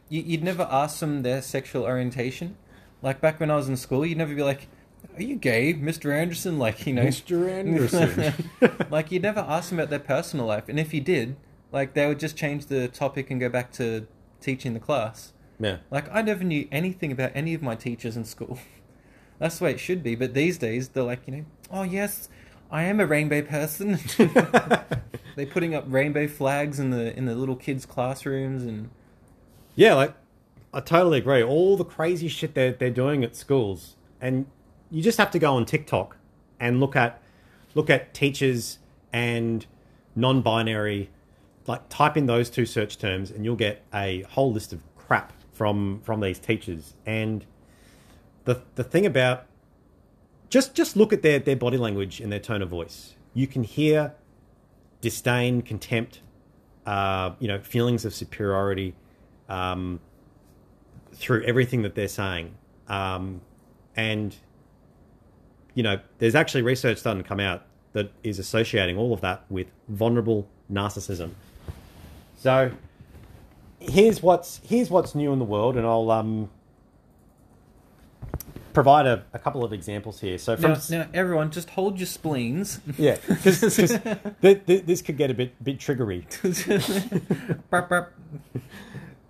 you, 0.07 0.21
you'd 0.21 0.43
never 0.43 0.67
ask 0.69 0.99
them 0.99 1.23
their 1.23 1.41
sexual 1.41 1.83
orientation. 1.83 2.57
Like 3.01 3.21
back 3.21 3.39
when 3.39 3.49
I 3.49 3.55
was 3.55 3.67
in 3.67 3.75
school, 3.75 4.05
you'd 4.05 4.19
never 4.19 4.35
be 4.35 4.43
like, 4.43 4.67
"Are 5.15 5.21
you 5.23 5.35
gay, 5.35 5.73
Mister 5.73 6.11
Anderson?" 6.11 6.57
Like 6.59 6.85
you 6.87 6.93
know, 6.93 7.05
Mr. 7.05 7.49
Anderson. 7.59 8.49
like 8.89 9.11
you'd 9.11 9.23
never 9.23 9.41
ask 9.41 9.69
them 9.69 9.79
about 9.79 9.89
their 9.89 9.99
personal 9.99 10.45
life, 10.45 10.67
and 10.67 10.79
if 10.79 10.93
you 10.93 11.01
did, 11.01 11.35
like 11.71 11.93
they 11.93 12.07
would 12.07 12.19
just 12.19 12.35
change 12.37 12.67
the 12.67 12.87
topic 12.87 13.29
and 13.31 13.39
go 13.39 13.49
back 13.49 13.71
to 13.73 14.07
teaching 14.41 14.73
the 14.73 14.79
class. 14.79 15.33
yeah. 15.59 15.77
Like 15.91 16.07
I 16.11 16.21
never 16.21 16.43
knew 16.43 16.67
anything 16.71 17.11
about 17.11 17.31
any 17.35 17.53
of 17.53 17.61
my 17.61 17.75
teachers 17.75 18.15
in 18.17 18.25
school. 18.25 18.59
That's 19.39 19.57
the 19.59 19.65
way 19.65 19.71
it 19.71 19.79
should 19.79 20.01
be. 20.01 20.15
But 20.15 20.33
these 20.33 20.57
days 20.57 20.89
they're 20.89 21.03
like, 21.03 21.21
you 21.27 21.35
know, 21.35 21.45
oh 21.71 21.83
yes, 21.83 22.29
I 22.71 22.83
am 22.83 22.99
a 22.99 23.05
rainbow 23.05 23.41
person. 23.41 23.99
they're 25.35 25.45
putting 25.45 25.75
up 25.75 25.83
rainbow 25.87 26.27
flags 26.27 26.79
in 26.79 26.89
the 26.91 27.15
in 27.17 27.25
the 27.25 27.35
little 27.35 27.55
kids' 27.55 27.85
classrooms 27.85 28.63
and 28.63 28.89
Yeah, 29.75 29.93
like 29.95 30.13
I 30.73 30.79
totally 30.81 31.19
agree. 31.19 31.43
All 31.43 31.75
the 31.77 31.85
crazy 31.85 32.27
shit 32.27 32.53
they're 32.55 32.71
they're 32.73 32.89
doing 32.89 33.23
at 33.23 33.35
schools, 33.35 33.95
and 34.21 34.45
you 34.91 35.01
just 35.01 35.17
have 35.17 35.31
to 35.31 35.39
go 35.39 35.55
on 35.55 35.65
TikTok 35.65 36.17
and 36.59 36.79
look 36.79 36.95
at 36.95 37.21
look 37.73 37.89
at 37.89 38.13
teachers 38.13 38.79
and 39.11 39.65
non-binary. 40.15 41.09
Like 41.67 41.89
type 41.89 42.15
in 42.15 42.27
those 42.27 42.49
two 42.49 42.65
search 42.65 42.97
terms, 42.97 43.31
and 43.31 43.43
you'll 43.43 43.55
get 43.55 43.83
a 43.93 44.21
whole 44.29 44.53
list 44.53 44.71
of 44.71 44.81
crap 44.95 45.33
from 45.51 46.01
from 46.01 46.21
these 46.21 46.39
teachers. 46.39 46.93
And 47.05 47.45
the 48.43 48.61
the 48.75 48.83
thing 48.83 49.05
about 49.05 49.47
just 50.49 50.75
just 50.75 50.95
look 50.95 51.11
at 51.11 51.21
their 51.23 51.39
their 51.39 51.55
body 51.55 51.77
language 51.77 52.19
and 52.21 52.31
their 52.31 52.39
tone 52.39 52.61
of 52.61 52.69
voice. 52.69 53.15
You 53.33 53.47
can 53.47 53.63
hear 53.63 54.13
disdain, 55.01 55.61
contempt, 55.61 56.21
uh, 56.85 57.31
you 57.39 57.47
know, 57.47 57.59
feelings 57.59 58.05
of 58.05 58.13
superiority 58.13 58.95
um, 59.49 59.99
through 61.13 61.43
everything 61.43 61.81
that 61.83 61.95
they're 61.95 62.07
saying. 62.07 62.55
Um, 62.87 63.41
and, 63.95 64.35
you 65.75 65.83
know, 65.83 65.99
there's 66.17 66.33
actually 66.33 66.63
research 66.63 66.97
starting 66.97 67.21
to 67.21 67.27
come 67.27 67.39
out 67.39 67.63
that 67.93 68.11
is 68.23 68.39
associating 68.39 68.97
all 68.97 69.13
of 69.13 69.21
that 69.21 69.45
with 69.49 69.67
vulnerable 69.87 70.47
narcissism. 70.71 71.31
So 72.37 72.71
here's 73.79 74.23
what's 74.23 74.59
here's 74.63 74.89
what's 74.89 75.13
new 75.13 75.31
in 75.31 75.39
the 75.39 75.45
world, 75.45 75.77
and 75.77 75.85
I'll 75.85 76.09
um, 76.11 76.49
provide 78.73 79.05
a, 79.05 79.23
a 79.33 79.39
couple 79.39 79.63
of 79.63 79.73
examples 79.73 80.19
here. 80.19 80.37
So 80.37 80.55
from 80.55 80.73
now, 80.73 80.81
now 80.89 81.07
everyone 81.13 81.51
just 81.51 81.69
hold 81.71 81.99
your 81.99 82.07
spleens. 82.07 82.79
yeah, 82.97 83.17
because 83.27 83.59
th- 84.41 84.65
th- 84.65 84.85
this 84.85 85.01
could 85.01 85.17
get 85.17 85.29
a 85.29 85.33
bit 85.33 85.63
bit 85.63 85.79
triggery. 85.79 86.25
Burp, 87.69 87.89
burp. 87.89 88.13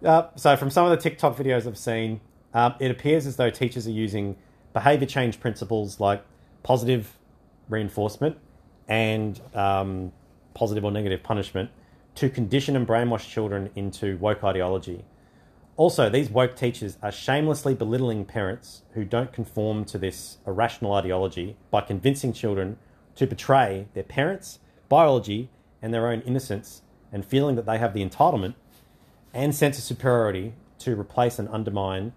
Uh, 0.03 0.27
so, 0.35 0.55
from 0.55 0.69
some 0.69 0.85
of 0.85 0.91
the 0.91 0.97
TikTok 0.97 1.35
videos 1.35 1.65
I've 1.65 1.77
seen, 1.77 2.21
um, 2.53 2.75
it 2.79 2.91
appears 2.91 3.25
as 3.25 3.37
though 3.37 3.49
teachers 3.49 3.87
are 3.87 3.91
using 3.91 4.35
behavior 4.73 5.07
change 5.07 5.39
principles 5.39 5.99
like 5.99 6.23
positive 6.65 7.19
reinforcement 7.69 8.35
and 8.87 9.39
um, 9.53 10.11
positive 10.55 10.83
or 10.83 10.91
negative 10.91 11.21
punishment 11.21 11.69
to 12.15 12.27
condition 12.27 12.75
and 12.75 12.87
brainwash 12.87 13.29
children 13.29 13.69
into 13.75 14.17
woke 14.17 14.43
ideology. 14.43 15.05
Also, 15.77 16.09
these 16.09 16.27
woke 16.27 16.55
teachers 16.55 16.97
are 17.03 17.11
shamelessly 17.11 17.75
belittling 17.75 18.25
parents 18.25 18.81
who 18.93 19.05
don't 19.05 19.31
conform 19.31 19.85
to 19.85 19.99
this 19.99 20.39
irrational 20.47 20.93
ideology 20.93 21.55
by 21.69 21.81
convincing 21.81 22.33
children 22.33 22.77
to 23.13 23.27
betray 23.27 23.85
their 23.93 24.03
parents' 24.03 24.57
biology 24.89 25.49
and 25.83 25.93
their 25.93 26.07
own 26.07 26.21
innocence 26.21 26.81
and 27.11 27.23
feeling 27.23 27.55
that 27.55 27.67
they 27.67 27.77
have 27.77 27.93
the 27.93 28.03
entitlement 28.03 28.55
and 29.35 29.53
sense 29.53 29.77
of 29.77 29.83
superiority 29.83 30.53
to 30.79 30.99
replace 30.99 31.37
and 31.37 31.47
undermine 31.49 32.13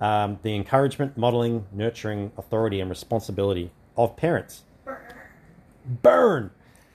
um, 0.00 0.38
the 0.42 0.54
encouragement, 0.54 1.16
modeling, 1.16 1.66
nurturing, 1.72 2.32
authority, 2.36 2.80
and 2.80 2.90
responsibility 2.90 3.70
of 3.96 4.16
parents. 4.16 4.62
Burn. 6.02 6.50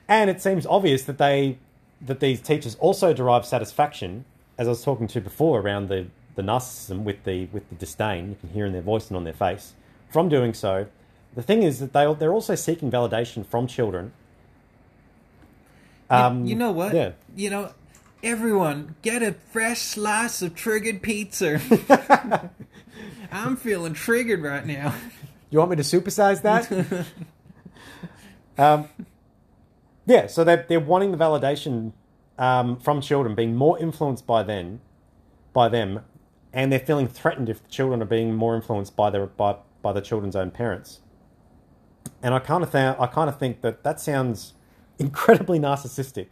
And 0.08 0.30
it 0.30 0.42
seems 0.42 0.66
obvious 0.66 1.04
that 1.04 1.18
they 1.18 1.58
that 2.02 2.20
these 2.20 2.42
teachers 2.42 2.76
also 2.76 3.14
derive 3.14 3.46
satisfaction, 3.46 4.26
as 4.58 4.68
I 4.68 4.72
was 4.72 4.84
talking 4.84 5.08
to 5.10 5.22
before, 5.22 5.62
around 5.62 5.88
the, 5.90 6.08
the 6.36 6.42
narcissism 6.42 7.04
with 7.04 7.24
the 7.24 7.46
with 7.54 7.68
the 7.70 7.76
disdain 7.76 8.30
you 8.30 8.36
can 8.36 8.50
hear 8.50 8.66
in 8.66 8.74
their 8.74 8.82
voice 8.82 9.08
and 9.08 9.18
on 9.18 9.24
their 9.24 9.34
face 9.34 9.74
from 10.10 10.28
doing 10.30 10.54
so. 10.54 10.88
The 11.36 11.42
thing 11.44 11.64
is 11.64 11.80
that 11.80 11.94
they 11.94 12.12
they're 12.20 12.34
also 12.34 12.56
seeking 12.56 12.92
validation 12.92 13.46
from 13.46 13.68
children. 13.68 14.12
You- 16.10 16.18
Um, 16.18 16.46
you 16.46 16.56
know 16.56 16.72
what? 16.74 16.94
Yeah. 16.94 17.12
You 17.36 17.50
know, 17.50 17.74
everyone 18.24 18.96
get 19.02 19.24
a 19.24 19.34
fresh 19.52 19.80
slice 19.80 20.42
of 20.42 20.56
triggered 20.56 21.02
pizza. 21.02 21.62
I'm 23.32 23.56
feeling 23.56 23.94
triggered 23.94 24.42
right 24.42 24.66
now. 24.66 24.94
You 25.50 25.60
want 25.60 25.72
me 25.72 25.78
to 25.78 25.84
supersize 25.84 26.42
that? 26.44 27.06
um, 28.58 28.90
yeah, 30.06 30.28
so 30.28 30.44
they're, 30.44 30.66
they're 30.68 30.80
wanting 30.80 31.12
the 31.12 31.18
validation 31.18 31.94
um, 32.38 32.78
from 32.78 33.02
children, 33.02 33.36
being 33.36 33.56
more 33.56 33.78
influenced 33.80 34.26
by 34.26 34.44
them, 34.44 34.82
by 35.54 35.70
them, 35.70 36.02
and 36.54 36.72
they're 36.72 36.80
feeling 36.80 37.08
threatened 37.08 37.50
if 37.50 37.64
the 37.64 37.70
children 37.70 38.02
are 38.02 38.06
being 38.06 38.34
more 38.34 38.56
influenced 38.56 38.96
by 38.96 39.10
their 39.10 39.28
by, 39.28 39.56
by 39.82 39.94
the 39.94 40.02
children's 40.02 40.36
own 40.36 40.52
parents. 40.52 41.02
And 42.24 42.34
I 42.34 42.40
kind 42.40 42.64
of 42.64 42.72
th- 42.72 42.96
I 43.00 43.08
kind 43.08 43.30
of 43.30 43.38
think 43.38 43.62
that 43.62 43.84
that 43.84 44.00
sounds 44.00 44.54
incredibly 45.00 45.60
narcissistic. 45.60 46.30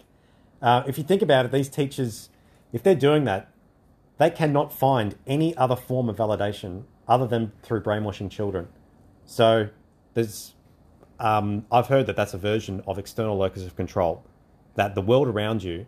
Uh, 0.61 0.83
if 0.87 0.97
you 0.97 1.03
think 1.03 1.21
about 1.21 1.45
it, 1.45 1.51
these 1.51 1.69
teachers, 1.69 2.29
if 2.73 2.83
they're 2.83 2.95
doing 2.95 3.23
that, 3.25 3.49
they 4.17 4.29
cannot 4.29 4.73
find 4.73 5.15
any 5.25 5.55
other 5.55 5.75
form 5.75 6.09
of 6.09 6.17
validation 6.17 6.83
other 7.07 7.25
than 7.25 7.51
through 7.63 7.81
brainwashing 7.81 8.29
children. 8.29 8.67
So 9.25 9.69
there's, 10.13 10.55
um, 11.19 11.65
I've 11.71 11.87
heard 11.87 12.05
that 12.07 12.15
that's 12.15 12.33
a 12.33 12.37
version 12.37 12.83
of 12.85 12.99
external 12.99 13.37
locus 13.37 13.63
of 13.63 13.75
control, 13.75 14.25
that 14.75 14.95
the 14.95 15.01
world 15.01 15.27
around 15.27 15.63
you 15.63 15.85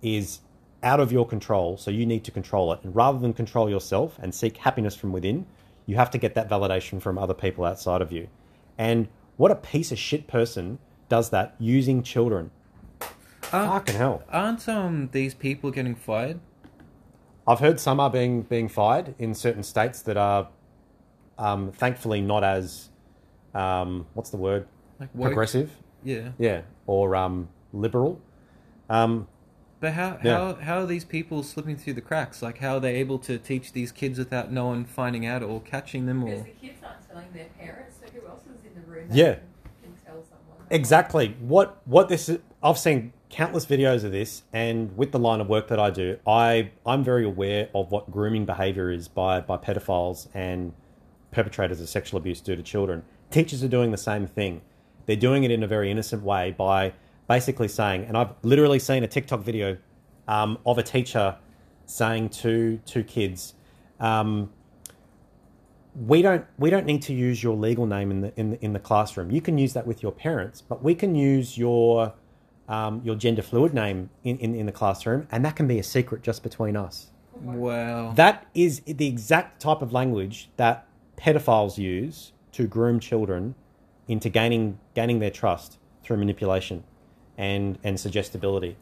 is 0.00 0.40
out 0.82 1.00
of 1.00 1.12
your 1.12 1.26
control, 1.26 1.76
so 1.76 1.90
you 1.90 2.06
need 2.06 2.24
to 2.24 2.30
control 2.30 2.72
it. 2.72 2.80
And 2.82 2.94
rather 2.94 3.18
than 3.18 3.32
control 3.32 3.68
yourself 3.68 4.18
and 4.22 4.34
seek 4.34 4.58
happiness 4.58 4.94
from 4.94 5.12
within, 5.12 5.46
you 5.86 5.96
have 5.96 6.10
to 6.10 6.18
get 6.18 6.34
that 6.34 6.48
validation 6.48 7.00
from 7.00 7.18
other 7.18 7.34
people 7.34 7.64
outside 7.64 8.00
of 8.00 8.12
you. 8.12 8.28
And 8.78 9.08
what 9.36 9.50
a 9.50 9.56
piece 9.56 9.92
of 9.92 9.98
shit 9.98 10.26
person 10.26 10.78
does 11.08 11.30
that 11.30 11.54
using 11.58 12.02
children. 12.02 12.50
Uh, 13.54 13.68
Fucking 13.68 13.94
hell. 13.94 14.22
Aren't 14.30 14.68
um 14.68 15.08
these 15.12 15.32
people 15.34 15.70
getting 15.70 15.94
fired? 15.94 16.40
I've 17.46 17.60
heard 17.60 17.78
some 17.78 18.00
are 18.00 18.10
being 18.10 18.42
being 18.42 18.68
fired 18.68 19.14
in 19.18 19.34
certain 19.34 19.62
states 19.62 20.02
that 20.02 20.16
are, 20.16 20.48
um, 21.38 21.70
thankfully 21.72 22.20
not 22.20 22.42
as, 22.42 22.88
um, 23.54 24.06
what's 24.14 24.30
the 24.30 24.38
word? 24.38 24.66
Like 24.98 25.10
woke? 25.14 25.28
Progressive, 25.28 25.70
Yeah. 26.02 26.30
yeah, 26.38 26.62
or 26.86 27.14
um, 27.14 27.48
liberal. 27.72 28.20
Um, 28.90 29.28
But 29.80 29.92
how 29.92 30.18
Yeah. 30.22 30.36
how 30.38 30.54
how 30.54 30.78
are 30.80 30.86
these 30.86 31.04
people 31.04 31.42
slipping 31.42 31.76
through 31.76 31.94
the 31.94 32.00
cracks? 32.00 32.42
Like 32.42 32.58
how 32.58 32.74
are 32.76 32.80
they 32.80 32.96
able 32.96 33.18
to 33.20 33.38
teach 33.38 33.72
these 33.72 33.92
kids 33.92 34.18
without 34.18 34.50
no 34.50 34.66
one 34.66 34.84
finding 34.84 35.26
out 35.26 35.42
or 35.42 35.60
catching 35.60 36.06
them 36.06 36.24
Because 36.24 36.40
or 36.40 36.44
the 36.44 36.50
kids 36.66 36.80
aren't 36.82 37.08
telling 37.08 37.32
their 37.32 37.50
parents, 37.60 37.96
so 38.00 38.10
who 38.18 38.26
else 38.26 38.42
is 38.46 38.64
in 38.64 38.74
the 38.74 38.86
room? 38.90 39.06
Yeah. 39.12 39.34
Can, 39.82 39.92
can 40.04 40.14
exactly. 40.70 41.36
What 41.40 41.82
what 41.84 42.08
this 42.08 42.28
is? 42.28 42.38
I've 42.62 42.78
seen 42.78 43.12
countless 43.34 43.66
videos 43.66 44.04
of 44.04 44.12
this, 44.12 44.44
and 44.52 44.96
with 44.96 45.10
the 45.10 45.18
line 45.18 45.40
of 45.40 45.48
work 45.48 45.66
that 45.66 45.80
I 45.80 45.90
do, 45.90 46.18
I 46.24 46.70
I'm 46.86 47.02
very 47.02 47.24
aware 47.24 47.68
of 47.74 47.90
what 47.90 48.08
grooming 48.08 48.46
behaviour 48.46 48.92
is 48.92 49.08
by 49.08 49.40
by 49.40 49.56
pedophiles 49.56 50.28
and 50.34 50.72
perpetrators 51.32 51.80
of 51.80 51.88
sexual 51.88 52.18
abuse 52.18 52.40
due 52.40 52.54
to 52.54 52.62
children. 52.62 53.02
Teachers 53.32 53.64
are 53.64 53.68
doing 53.68 53.90
the 53.90 53.96
same 53.96 54.28
thing. 54.28 54.60
They're 55.06 55.16
doing 55.16 55.42
it 55.42 55.50
in 55.50 55.64
a 55.64 55.66
very 55.66 55.90
innocent 55.90 56.22
way 56.22 56.52
by 56.52 56.92
basically 57.28 57.66
saying, 57.66 58.04
and 58.04 58.16
I've 58.16 58.30
literally 58.42 58.78
seen 58.78 59.02
a 59.02 59.08
TikTok 59.08 59.40
video 59.40 59.78
um, 60.28 60.56
of 60.64 60.78
a 60.78 60.84
teacher 60.84 61.36
saying 61.86 62.28
to 62.28 62.78
two 62.86 63.02
kids, 63.02 63.54
um, 63.98 64.52
"We 65.96 66.22
don't 66.22 66.44
we 66.56 66.70
don't 66.70 66.86
need 66.86 67.02
to 67.02 67.12
use 67.12 67.42
your 67.42 67.56
legal 67.56 67.86
name 67.86 68.12
in 68.12 68.20
the 68.20 68.32
in 68.36 68.50
the, 68.50 68.64
in 68.64 68.72
the 68.74 68.78
classroom. 68.78 69.32
You 69.32 69.40
can 69.40 69.58
use 69.58 69.72
that 69.72 69.88
with 69.88 70.04
your 70.04 70.12
parents, 70.12 70.60
but 70.60 70.84
we 70.84 70.94
can 70.94 71.16
use 71.16 71.58
your 71.58 72.14
um, 72.68 73.00
your 73.04 73.14
gender 73.16 73.42
fluid 73.42 73.74
name 73.74 74.10
in, 74.22 74.38
in 74.38 74.54
in 74.54 74.66
the 74.66 74.72
classroom, 74.72 75.26
and 75.30 75.44
that 75.44 75.56
can 75.56 75.66
be 75.66 75.78
a 75.78 75.82
secret 75.82 76.22
just 76.22 76.42
between 76.42 76.76
us." 76.76 77.10
wow. 77.42 78.12
That 78.14 78.46
is 78.54 78.80
the 78.86 79.06
exact 79.08 79.60
type 79.60 79.82
of 79.82 79.92
language 79.92 80.50
that 80.56 80.86
pedophiles 81.16 81.78
use 81.78 82.32
to 82.52 82.66
groom 82.66 83.00
children 83.00 83.54
into 84.06 84.28
gaining 84.28 84.78
gaining 84.94 85.18
their 85.18 85.30
trust 85.30 85.78
through 86.02 86.18
manipulation 86.18 86.84
and 87.36 87.78
and 87.82 87.98
suggestibility. 87.98 88.76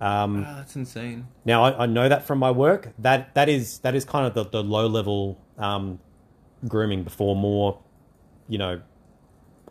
Um, 0.00 0.44
Ah, 0.46 0.56
that's 0.56 0.76
insane. 0.76 1.26
now 1.44 1.64
I, 1.64 1.84
I 1.84 1.86
know 1.86 2.08
that 2.08 2.26
from 2.26 2.38
my 2.38 2.50
work. 2.50 2.92
That 2.98 3.34
that 3.34 3.48
is 3.48 3.78
that 3.80 3.94
is 3.94 4.04
kind 4.04 4.26
of 4.26 4.34
the, 4.34 4.44
the 4.44 4.62
low 4.62 4.86
level 4.86 5.38
um, 5.56 5.98
grooming 6.68 7.04
before 7.04 7.36
more, 7.36 7.80
you 8.48 8.58
know, 8.58 8.82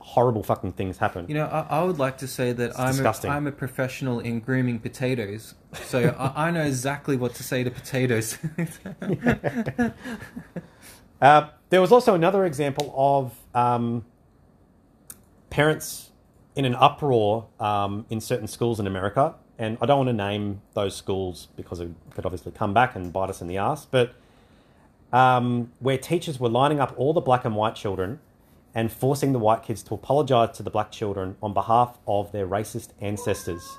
horrible 0.03 0.43
fucking 0.43 0.73
things 0.73 0.97
happen. 0.97 1.25
You 1.29 1.35
know, 1.35 1.45
I, 1.45 1.79
I 1.79 1.83
would 1.83 1.97
like 1.97 2.17
to 2.17 2.27
say 2.27 2.51
that 2.51 2.77
I'm 2.77 2.89
a, 2.89 2.91
disgusting. 2.91 3.31
I'm 3.31 3.47
a 3.47 3.51
professional 3.51 4.19
in 4.19 4.41
grooming 4.41 4.79
potatoes, 4.79 5.55
so 5.73 6.13
I, 6.19 6.47
I 6.47 6.51
know 6.51 6.63
exactly 6.63 7.15
what 7.15 7.33
to 7.35 7.43
say 7.43 7.63
to 7.63 7.71
potatoes. 7.71 8.37
Uh, 11.21 11.47
there 11.69 11.79
was 11.79 11.93
also 11.93 12.15
another 12.15 12.43
example 12.43 12.93
of 12.97 13.33
um, 13.55 14.03
parents 15.49 16.11
in 16.53 16.65
an 16.65 16.75
uproar 16.75 17.47
um, 17.61 18.05
in 18.09 18.19
certain 18.19 18.45
schools 18.45 18.77
in 18.77 18.87
America, 18.87 19.33
and 19.57 19.77
I 19.81 19.85
don't 19.85 19.99
want 19.99 20.09
to 20.09 20.13
name 20.13 20.61
those 20.73 20.97
schools 20.97 21.47
because 21.55 21.79
it 21.79 21.91
could 22.13 22.25
obviously 22.25 22.51
come 22.51 22.73
back 22.73 22.97
and 22.97 23.13
bite 23.13 23.29
us 23.29 23.41
in 23.41 23.47
the 23.47 23.57
ass, 23.57 23.85
but 23.85 24.15
um, 25.13 25.71
where 25.79 25.97
teachers 25.97 26.41
were 26.41 26.49
lining 26.49 26.81
up 26.81 26.93
all 26.97 27.13
the 27.13 27.21
black 27.21 27.45
and 27.45 27.55
white 27.55 27.75
children 27.75 28.19
and 28.75 28.91
forcing 28.91 29.33
the 29.33 29.39
white 29.39 29.63
kids 29.63 29.83
to 29.83 29.93
apologize 29.93 30.55
to 30.57 30.63
the 30.63 30.69
black 30.69 30.91
children 30.91 31.35
on 31.41 31.53
behalf 31.53 31.97
of 32.07 32.31
their 32.31 32.47
racist 32.47 32.89
ancestors. 32.99 33.77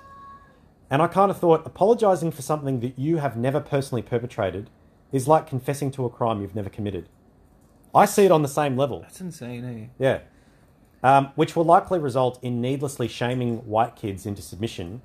And 0.90 1.02
I 1.02 1.08
kind 1.08 1.30
of 1.30 1.38
thought 1.38 1.66
apologizing 1.66 2.30
for 2.30 2.42
something 2.42 2.80
that 2.80 2.98
you 2.98 3.16
have 3.16 3.36
never 3.36 3.60
personally 3.60 4.02
perpetrated 4.02 4.70
is 5.10 5.26
like 5.26 5.46
confessing 5.46 5.90
to 5.92 6.04
a 6.04 6.10
crime 6.10 6.40
you've 6.40 6.54
never 6.54 6.70
committed. 6.70 7.08
I 7.94 8.04
see 8.04 8.24
it 8.24 8.30
on 8.30 8.42
the 8.42 8.48
same 8.48 8.76
level. 8.76 9.00
That's 9.00 9.20
insane, 9.20 9.64
eh? 9.64 9.86
Yeah. 9.98 10.20
Um, 11.02 11.32
which 11.34 11.54
will 11.54 11.64
likely 11.64 11.98
result 11.98 12.38
in 12.42 12.60
needlessly 12.60 13.08
shaming 13.08 13.58
white 13.66 13.94
kids 13.94 14.26
into 14.26 14.42
submission, 14.42 15.02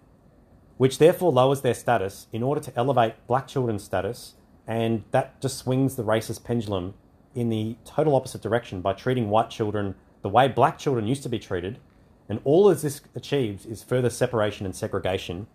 which 0.78 0.98
therefore 0.98 1.32
lowers 1.32 1.62
their 1.62 1.74
status 1.74 2.28
in 2.32 2.42
order 2.42 2.62
to 2.62 2.76
elevate 2.76 3.16
black 3.28 3.48
children's 3.48 3.84
status, 3.84 4.36
and 4.66 5.04
that 5.12 5.40
just 5.42 5.58
swings 5.58 5.96
the 5.96 6.04
racist 6.04 6.44
pendulum 6.44 6.94
in 7.40 7.50
the 7.50 7.78
total 7.86 8.16
opposite 8.16 8.42
direction 8.42 8.82
by 8.82 8.94
treating 8.94 9.30
white 9.30 9.50
children 9.50 9.96
the 10.22 10.30
way 10.30 10.48
black 10.48 10.78
children 10.78 11.08
used 11.08 11.24
to 11.24 11.30
be 11.30 11.40
treated. 11.40 11.80
And 12.28 12.40
all 12.44 12.70
as 12.70 12.82
this 12.82 13.02
achieves 13.16 13.66
is 13.66 13.82
further 13.82 14.10
separation 14.10 14.66
and 14.66 14.76
segregation, 14.76 15.48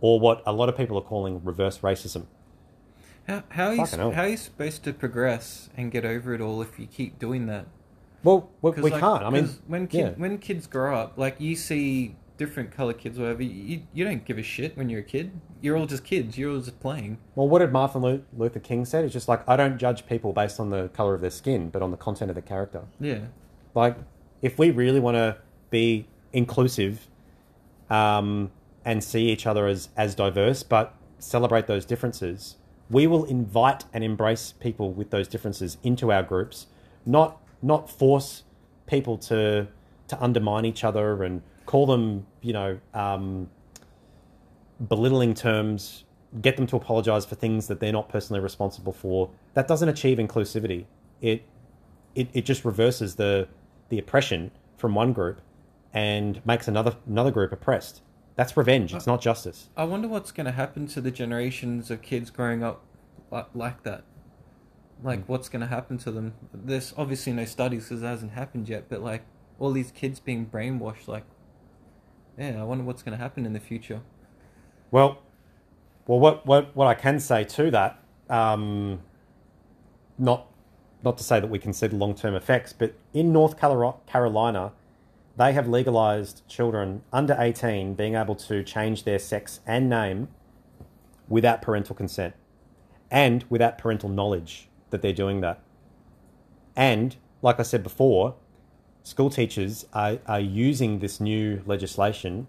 or 0.00 0.20
what 0.20 0.42
a 0.44 0.52
lot 0.52 0.68
of 0.68 0.76
people 0.76 0.98
are 0.98 1.02
calling 1.02 1.42
reverse 1.42 1.78
racism. 1.78 2.26
How, 3.26 3.44
how, 3.50 3.66
are 3.68 3.74
you, 3.74 3.86
how 3.86 4.22
are 4.22 4.28
you 4.28 4.36
supposed 4.36 4.82
to 4.84 4.92
progress 4.92 5.70
and 5.76 5.92
get 5.92 6.04
over 6.04 6.34
it 6.34 6.40
all 6.40 6.60
if 6.60 6.78
you 6.78 6.86
keep 6.86 7.18
doing 7.18 7.46
that? 7.46 7.66
Well, 8.24 8.50
we, 8.60 8.72
we 8.72 8.90
like, 8.90 9.00
can't. 9.00 9.22
I 9.22 9.30
mean, 9.30 9.48
when 9.66 9.86
kid, 9.86 9.98
yeah. 9.98 10.10
when 10.16 10.38
kids 10.38 10.66
grow 10.66 10.96
up, 10.96 11.16
like 11.16 11.40
you 11.40 11.56
see 11.56 12.16
different 12.36 12.70
color 12.70 12.92
kids, 12.92 13.18
whatever, 13.18 13.42
you, 13.42 13.82
you 13.92 14.04
don't 14.04 14.24
give 14.24 14.38
a 14.38 14.42
shit 14.42 14.76
when 14.76 14.88
you're 14.88 15.00
a 15.00 15.04
kid. 15.04 15.32
You're 15.60 15.76
all 15.76 15.86
just 15.86 16.04
kids. 16.04 16.36
You're 16.36 16.52
all 16.52 16.60
just 16.60 16.80
playing. 16.80 17.18
Well, 17.34 17.48
what 17.48 17.60
did 17.60 17.72
Martin 17.72 18.24
Luther 18.36 18.60
King 18.60 18.84
said? 18.84 19.04
It's 19.04 19.12
just 19.12 19.28
like 19.28 19.48
I 19.48 19.56
don't 19.56 19.78
judge 19.78 20.06
people 20.06 20.32
based 20.32 20.58
on 20.58 20.70
the 20.70 20.88
color 20.88 21.14
of 21.14 21.20
their 21.20 21.30
skin, 21.30 21.70
but 21.70 21.82
on 21.82 21.90
the 21.90 21.96
content 21.96 22.30
of 22.30 22.34
their 22.34 22.42
character. 22.42 22.82
Yeah. 22.98 23.26
Like, 23.74 23.96
if 24.40 24.58
we 24.58 24.70
really 24.70 25.00
want 25.00 25.16
to 25.16 25.36
be 25.70 26.06
inclusive, 26.32 27.06
um, 27.88 28.50
and 28.84 29.02
see 29.04 29.28
each 29.28 29.46
other 29.46 29.66
as 29.66 29.88
as 29.96 30.14
diverse, 30.14 30.62
but 30.62 30.94
celebrate 31.18 31.66
those 31.66 31.84
differences, 31.84 32.56
we 32.90 33.06
will 33.06 33.24
invite 33.24 33.84
and 33.92 34.02
embrace 34.02 34.52
people 34.58 34.92
with 34.92 35.10
those 35.10 35.28
differences 35.28 35.76
into 35.82 36.10
our 36.10 36.22
groups, 36.22 36.66
not 37.06 37.40
not 37.62 37.90
force 37.90 38.42
people 38.86 39.16
to 39.18 39.68
to 40.08 40.22
undermine 40.22 40.64
each 40.64 40.84
other 40.84 41.22
and 41.22 41.42
call 41.72 41.86
them, 41.86 42.26
you 42.42 42.52
know, 42.52 42.78
um, 42.92 43.48
belittling 44.88 45.32
terms, 45.32 46.04
get 46.42 46.54
them 46.58 46.66
to 46.66 46.76
apologize 46.76 47.24
for 47.24 47.34
things 47.34 47.66
that 47.66 47.80
they're 47.80 47.94
not 48.00 48.10
personally 48.10 48.40
responsible 48.40 48.92
for. 48.92 49.30
That 49.54 49.68
doesn't 49.68 49.88
achieve 49.88 50.18
inclusivity. 50.18 50.84
It 51.22 51.46
it, 52.14 52.28
it 52.34 52.44
just 52.44 52.66
reverses 52.66 53.14
the 53.14 53.48
the 53.88 53.98
oppression 53.98 54.50
from 54.76 54.94
one 54.94 55.14
group 55.14 55.40
and 55.94 56.44
makes 56.44 56.68
another 56.68 56.94
another 57.06 57.30
group 57.30 57.52
oppressed. 57.52 58.02
That's 58.36 58.54
revenge. 58.54 58.92
It's 58.94 59.06
not 59.06 59.22
justice. 59.22 59.70
I 59.74 59.84
wonder 59.84 60.08
what's 60.08 60.30
going 60.30 60.46
to 60.46 60.52
happen 60.52 60.86
to 60.88 61.00
the 61.00 61.10
generations 61.10 61.90
of 61.90 62.02
kids 62.02 62.28
growing 62.30 62.62
up 62.62 62.82
like, 63.30 63.46
like 63.54 63.82
that. 63.84 64.04
Like, 65.02 65.26
what's 65.26 65.48
going 65.48 65.60
to 65.60 65.66
happen 65.66 65.96
to 65.98 66.10
them? 66.10 66.34
There's 66.52 66.94
obviously 66.96 67.32
no 67.32 67.44
studies 67.44 67.84
because 67.84 68.02
it 68.02 68.06
hasn't 68.06 68.32
happened 68.32 68.68
yet, 68.68 68.88
but 68.88 69.02
like 69.02 69.22
all 69.58 69.72
these 69.72 69.90
kids 69.90 70.18
being 70.18 70.46
brainwashed, 70.46 71.08
like, 71.08 71.24
yeah, 72.38 72.60
I 72.60 72.64
wonder 72.64 72.84
what's 72.84 73.02
going 73.02 73.16
to 73.16 73.22
happen 73.22 73.46
in 73.46 73.52
the 73.52 73.60
future. 73.60 74.00
Well, 74.90 75.18
well, 76.06 76.18
what 76.18 76.46
what 76.46 76.74
what 76.76 76.86
I 76.86 76.94
can 76.94 77.20
say 77.20 77.44
to 77.44 77.70
that, 77.70 77.98
um, 78.28 79.00
not 80.18 80.46
not 81.04 81.18
to 81.18 81.24
say 81.24 81.40
that 81.40 81.48
we 81.48 81.58
can 81.58 81.72
see 81.72 81.86
the 81.86 81.96
long 81.96 82.14
term 82.14 82.34
effects, 82.34 82.72
but 82.72 82.94
in 83.12 83.32
North 83.32 83.56
Carolina, 83.58 84.72
they 85.36 85.52
have 85.52 85.68
legalized 85.68 86.46
children 86.48 87.02
under 87.12 87.36
eighteen 87.38 87.94
being 87.94 88.14
able 88.14 88.34
to 88.36 88.62
change 88.62 89.04
their 89.04 89.18
sex 89.18 89.60
and 89.66 89.88
name 89.88 90.28
without 91.28 91.62
parental 91.62 91.94
consent 91.94 92.34
and 93.10 93.44
without 93.48 93.78
parental 93.78 94.08
knowledge 94.08 94.68
that 94.90 95.02
they're 95.02 95.12
doing 95.12 95.40
that. 95.40 95.60
And 96.76 97.16
like 97.42 97.60
I 97.60 97.62
said 97.62 97.82
before, 97.82 98.34
school 99.02 99.30
teachers 99.30 99.86
are, 99.92 100.18
are 100.26 100.40
using 100.40 100.98
this 101.00 101.20
new 101.20 101.62
legislation 101.66 102.48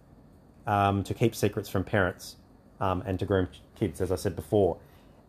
um, 0.68 1.04
to 1.04 1.13
keep 1.13 1.36
secrets 1.36 1.70
from 1.70 1.84
parents 1.84 2.38
um, 2.80 3.04
and 3.06 3.20
to 3.20 3.26
groom 3.26 3.48
kids, 3.76 4.02
as 4.02 4.12
I 4.12 4.16
said 4.16 4.36
before. 4.36 4.78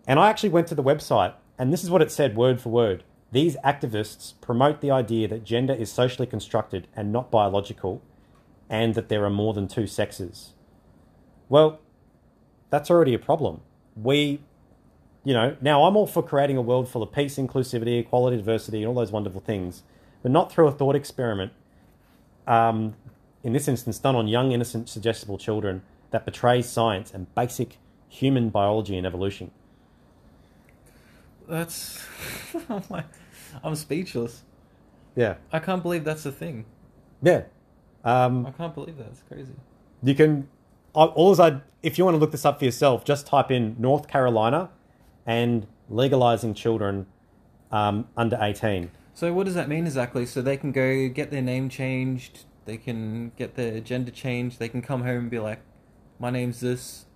And 0.06 0.18
I 0.18 0.28
actually 0.28 0.50
went 0.50 0.66
to 0.68 0.74
the 0.74 0.82
website, 0.82 1.34
and 1.58 1.72
this 1.72 1.82
is 1.82 1.90
what 1.90 2.02
it 2.02 2.10
said 2.10 2.36
word 2.36 2.60
for 2.60 2.68
word. 2.68 3.04
These 3.32 3.56
activists 3.64 4.34
promote 4.40 4.80
the 4.80 4.90
idea 4.90 5.26
that 5.28 5.44
gender 5.44 5.72
is 5.72 5.90
socially 5.90 6.26
constructed 6.26 6.86
and 6.94 7.10
not 7.10 7.30
biological, 7.30 8.02
and 8.68 8.94
that 8.94 9.08
there 9.08 9.24
are 9.24 9.30
more 9.30 9.54
than 9.54 9.66
two 9.66 9.86
sexes. 9.86 10.52
Well, 11.48 11.80
that's 12.70 12.90
already 12.90 13.14
a 13.14 13.18
problem. 13.18 13.60
We, 13.96 14.40
you 15.24 15.32
know, 15.32 15.56
now 15.60 15.84
I'm 15.84 15.96
all 15.96 16.06
for 16.06 16.22
creating 16.22 16.56
a 16.56 16.62
world 16.62 16.88
full 16.88 17.02
of 17.02 17.12
peace, 17.12 17.36
inclusivity, 17.36 17.98
equality, 17.98 18.36
diversity, 18.36 18.78
and 18.78 18.88
all 18.88 18.94
those 18.94 19.12
wonderful 19.12 19.40
things, 19.40 19.82
but 20.24 20.32
not 20.32 20.50
through 20.50 20.66
a 20.66 20.72
thought 20.72 20.96
experiment 20.96 21.52
um, 22.46 22.94
in 23.42 23.52
this 23.52 23.68
instance, 23.68 23.98
done 23.98 24.16
on 24.16 24.26
young, 24.26 24.52
innocent, 24.52 24.88
suggestible 24.88 25.36
children 25.36 25.82
that 26.10 26.24
betrays 26.24 26.66
science 26.66 27.12
and 27.12 27.32
basic 27.34 27.76
human 28.08 28.48
biology 28.48 28.96
and 28.96 29.06
evolution. 29.06 29.50
That's. 31.46 32.02
I'm 33.62 33.74
speechless. 33.74 34.42
Yeah, 35.14 35.34
I 35.52 35.58
can't 35.58 35.82
believe 35.82 36.04
that's 36.04 36.26
a 36.26 36.32
thing. 36.32 36.64
yeah. 37.22 37.42
Um, 38.02 38.46
I 38.46 38.50
can't 38.50 38.74
believe 38.74 38.96
that. 38.98 39.08
It's 39.08 39.22
crazy. 39.28 39.52
you 40.02 40.14
can, 40.14 40.48
all 40.92 41.32
is 41.32 41.40
I, 41.40 41.60
if 41.82 41.96
you 41.96 42.04
want 42.04 42.14
to 42.14 42.18
look 42.18 42.32
this 42.32 42.44
up 42.44 42.58
for 42.58 42.64
yourself, 42.66 43.04
just 43.04 43.26
type 43.26 43.50
in 43.50 43.76
North 43.78 44.08
Carolina 44.08 44.70
and 45.24 45.66
legalizing 45.88 46.52
children 46.52 47.06
um, 47.72 48.06
under 48.16 48.38
18. 48.40 48.90
So 49.14 49.32
what 49.32 49.44
does 49.44 49.54
that 49.54 49.68
mean 49.68 49.86
exactly? 49.86 50.26
So 50.26 50.42
they 50.42 50.56
can 50.56 50.72
go 50.72 51.08
get 51.08 51.30
their 51.30 51.40
name 51.40 51.68
changed, 51.68 52.44
they 52.64 52.76
can 52.76 53.30
get 53.36 53.54
their 53.54 53.80
gender 53.80 54.10
changed, 54.10 54.58
they 54.58 54.68
can 54.68 54.82
come 54.82 55.02
home 55.02 55.18
and 55.18 55.30
be 55.30 55.38
like, 55.38 55.60
"My 56.18 56.30
name's 56.30 56.60
this." 56.60 57.06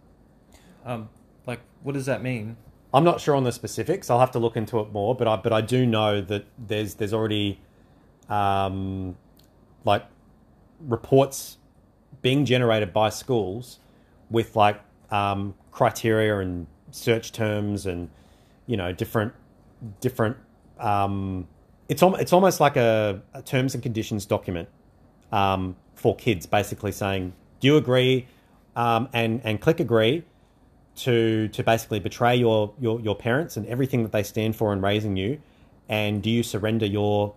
Um, 0.84 1.08
like, 1.44 1.60
what 1.82 1.92
does 1.92 2.06
that 2.06 2.22
mean? 2.22 2.56
I'm 2.94 3.04
not 3.04 3.20
sure 3.20 3.34
on 3.34 3.44
the 3.44 3.52
specifics. 3.52 4.08
I'll 4.08 4.20
have 4.20 4.30
to 4.30 4.38
look 4.38 4.56
into 4.56 4.78
it 4.78 4.92
more, 4.92 5.14
but 5.14 5.26
I 5.26 5.36
but 5.36 5.52
I 5.52 5.60
do 5.60 5.84
know 5.84 6.20
that 6.20 6.46
there's 6.56 6.94
there's 6.94 7.12
already 7.12 7.60
um, 8.28 9.16
like 9.84 10.06
reports 10.80 11.58
being 12.22 12.44
generated 12.44 12.92
by 12.92 13.10
schools 13.10 13.80
with 14.30 14.54
like 14.54 14.80
um, 15.10 15.54
criteria 15.72 16.38
and 16.38 16.66
search 16.90 17.32
terms 17.32 17.86
and 17.86 18.08
you 18.66 18.76
know 18.76 18.92
different 18.92 19.34
different. 20.00 20.36
Um, 20.78 21.48
it's 21.88 22.02
al- 22.02 22.16
it's 22.16 22.32
almost 22.32 22.60
like 22.60 22.76
a, 22.76 23.22
a 23.34 23.42
terms 23.42 23.74
and 23.74 23.82
conditions 23.82 24.26
document 24.26 24.68
um, 25.32 25.76
for 25.94 26.14
kids, 26.16 26.46
basically 26.46 26.92
saying, 26.92 27.32
"Do 27.60 27.68
you 27.68 27.76
agree?" 27.76 28.26
Um, 28.76 29.08
and 29.12 29.40
and 29.44 29.60
click 29.60 29.80
agree 29.80 30.24
to 30.96 31.48
to 31.48 31.62
basically 31.62 32.00
betray 32.00 32.36
your, 32.36 32.72
your 32.78 33.00
your 33.00 33.14
parents 33.16 33.56
and 33.56 33.66
everything 33.66 34.02
that 34.02 34.12
they 34.12 34.22
stand 34.22 34.56
for 34.56 34.72
in 34.72 34.80
raising 34.80 35.16
you, 35.16 35.40
and 35.88 36.22
do 36.22 36.30
you 36.30 36.42
surrender 36.42 36.86
your 36.86 37.34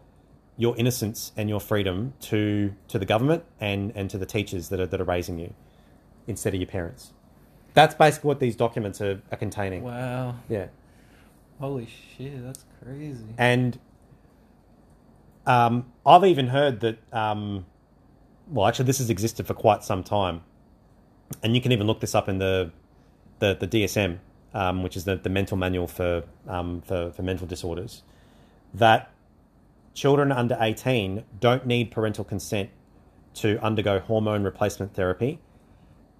your 0.57 0.75
innocence 0.77 1.31
and 1.37 1.49
your 1.49 1.59
freedom 1.59 2.13
to 2.19 2.73
to 2.89 2.99
the 2.99 3.05
government 3.05 3.43
and 3.59 3.91
and 3.95 4.09
to 4.09 4.17
the 4.17 4.25
teachers 4.25 4.69
that 4.69 4.79
are 4.79 4.85
that 4.87 4.99
are 4.99 5.05
raising 5.05 5.39
you 5.39 5.53
instead 6.27 6.53
of 6.53 6.59
your 6.59 6.67
parents? 6.67 7.13
That's 7.73 7.95
basically 7.95 8.27
what 8.27 8.41
these 8.41 8.57
documents 8.57 8.99
are, 8.99 9.21
are 9.31 9.37
containing. 9.37 9.83
Wow, 9.83 10.35
Yeah. 10.49 10.67
holy 11.57 11.87
shit, 12.17 12.43
that's 12.43 12.65
crazy. 12.83 13.23
And 13.37 13.79
um, 15.45 15.91
I've 16.05 16.23
even 16.23 16.47
heard 16.47 16.79
that, 16.81 16.97
um, 17.13 17.65
well, 18.47 18.67
actually, 18.67 18.85
this 18.85 18.99
has 18.99 19.09
existed 19.09 19.47
for 19.47 19.53
quite 19.53 19.83
some 19.83 20.03
time. 20.03 20.41
And 21.41 21.55
you 21.55 21.61
can 21.61 21.71
even 21.71 21.87
look 21.87 21.99
this 22.01 22.13
up 22.13 22.27
in 22.27 22.37
the 22.37 22.71
the 23.39 23.55
the 23.59 23.67
DSM, 23.67 24.19
um, 24.53 24.83
which 24.83 24.97
is 24.97 25.05
the, 25.05 25.15
the 25.15 25.29
mental 25.29 25.57
manual 25.57 25.87
for 25.87 26.23
um, 26.47 26.81
for 26.81 27.11
for 27.11 27.23
mental 27.23 27.47
disorders, 27.47 28.03
that 28.73 29.11
children 29.93 30.31
under 30.31 30.57
eighteen 30.59 31.23
don't 31.39 31.65
need 31.65 31.89
parental 31.89 32.25
consent 32.25 32.69
to 33.35 33.57
undergo 33.63 33.99
hormone 33.99 34.43
replacement 34.43 34.93
therapy, 34.93 35.39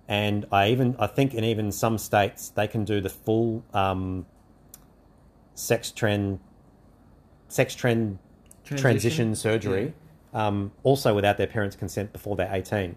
and 0.08 0.46
I 0.52 0.70
even 0.70 0.96
I 0.98 1.08
think 1.08 1.34
in 1.34 1.44
even 1.44 1.72
some 1.74 1.98
states 1.98 2.50
they 2.50 2.68
can 2.68 2.86
do 2.86 3.02
the 3.02 3.10
full 3.10 3.64
um, 3.74 4.26
sex 5.54 5.92
trend 5.92 6.40
sex 7.50 7.76
trend 7.76 8.18
transition, 8.78 9.36
surgery 9.36 9.94
um, 10.34 10.72
also 10.84 11.14
without 11.14 11.38
their 11.38 11.48
parents' 11.48 11.76
consent 11.76 12.14
before 12.14 12.36
they're 12.36 12.54
18. 12.54 12.96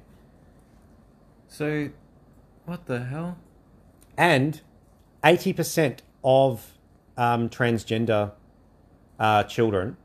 So, 1.49 1.91
what 2.65 2.87
the 2.87 3.05
hell? 3.05 3.39
And 4.17 4.61
80% 5.23 5.99
of 6.23 6.79
um, 7.17 7.49
transgender 7.49 8.33
uh, 9.19 9.45
children 9.45 9.97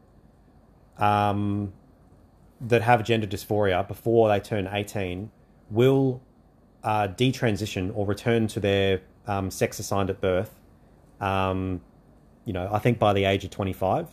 um, 0.98 1.74
that 2.62 2.82
have 2.82 3.04
gender 3.04 3.28
dysphoria 3.28 3.88
before 3.88 4.30
they 4.30 4.40
turn 4.40 4.68
18 4.72 5.32
will 5.70 6.22
uh, 6.84 7.08
detransition 7.08 7.92
or 7.96 8.06
return 8.06 8.48
to 8.48 8.60
their 8.60 9.02
um, 9.28 9.52
sex 9.52 9.80
assigned 9.80 10.10
at 10.10 10.20
birth. 10.20 10.60
Um, 11.20 11.82
you 12.46 12.54
know, 12.54 12.70
I 12.72 12.80
think 12.80 13.00
by 13.00 13.14
the 13.14 13.26
age 13.26 13.44
of 13.44 13.52
25, 13.52 14.08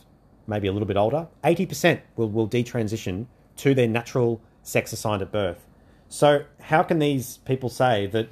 maybe 0.47 0.67
a 0.67 0.71
little 0.71 0.87
bit 0.87 0.97
older, 0.97 1.27
80% 1.43 2.01
will, 2.15 2.29
will 2.29 2.47
detransition 2.47 3.27
to 3.57 3.73
their 3.73 3.87
natural 3.87 4.41
sex 4.63 4.93
assigned 4.93 5.21
at 5.21 5.31
birth. 5.31 5.65
So, 6.09 6.45
how 6.61 6.83
can 6.83 6.99
these 6.99 7.37
people 7.39 7.69
say 7.69 8.07
that 8.07 8.29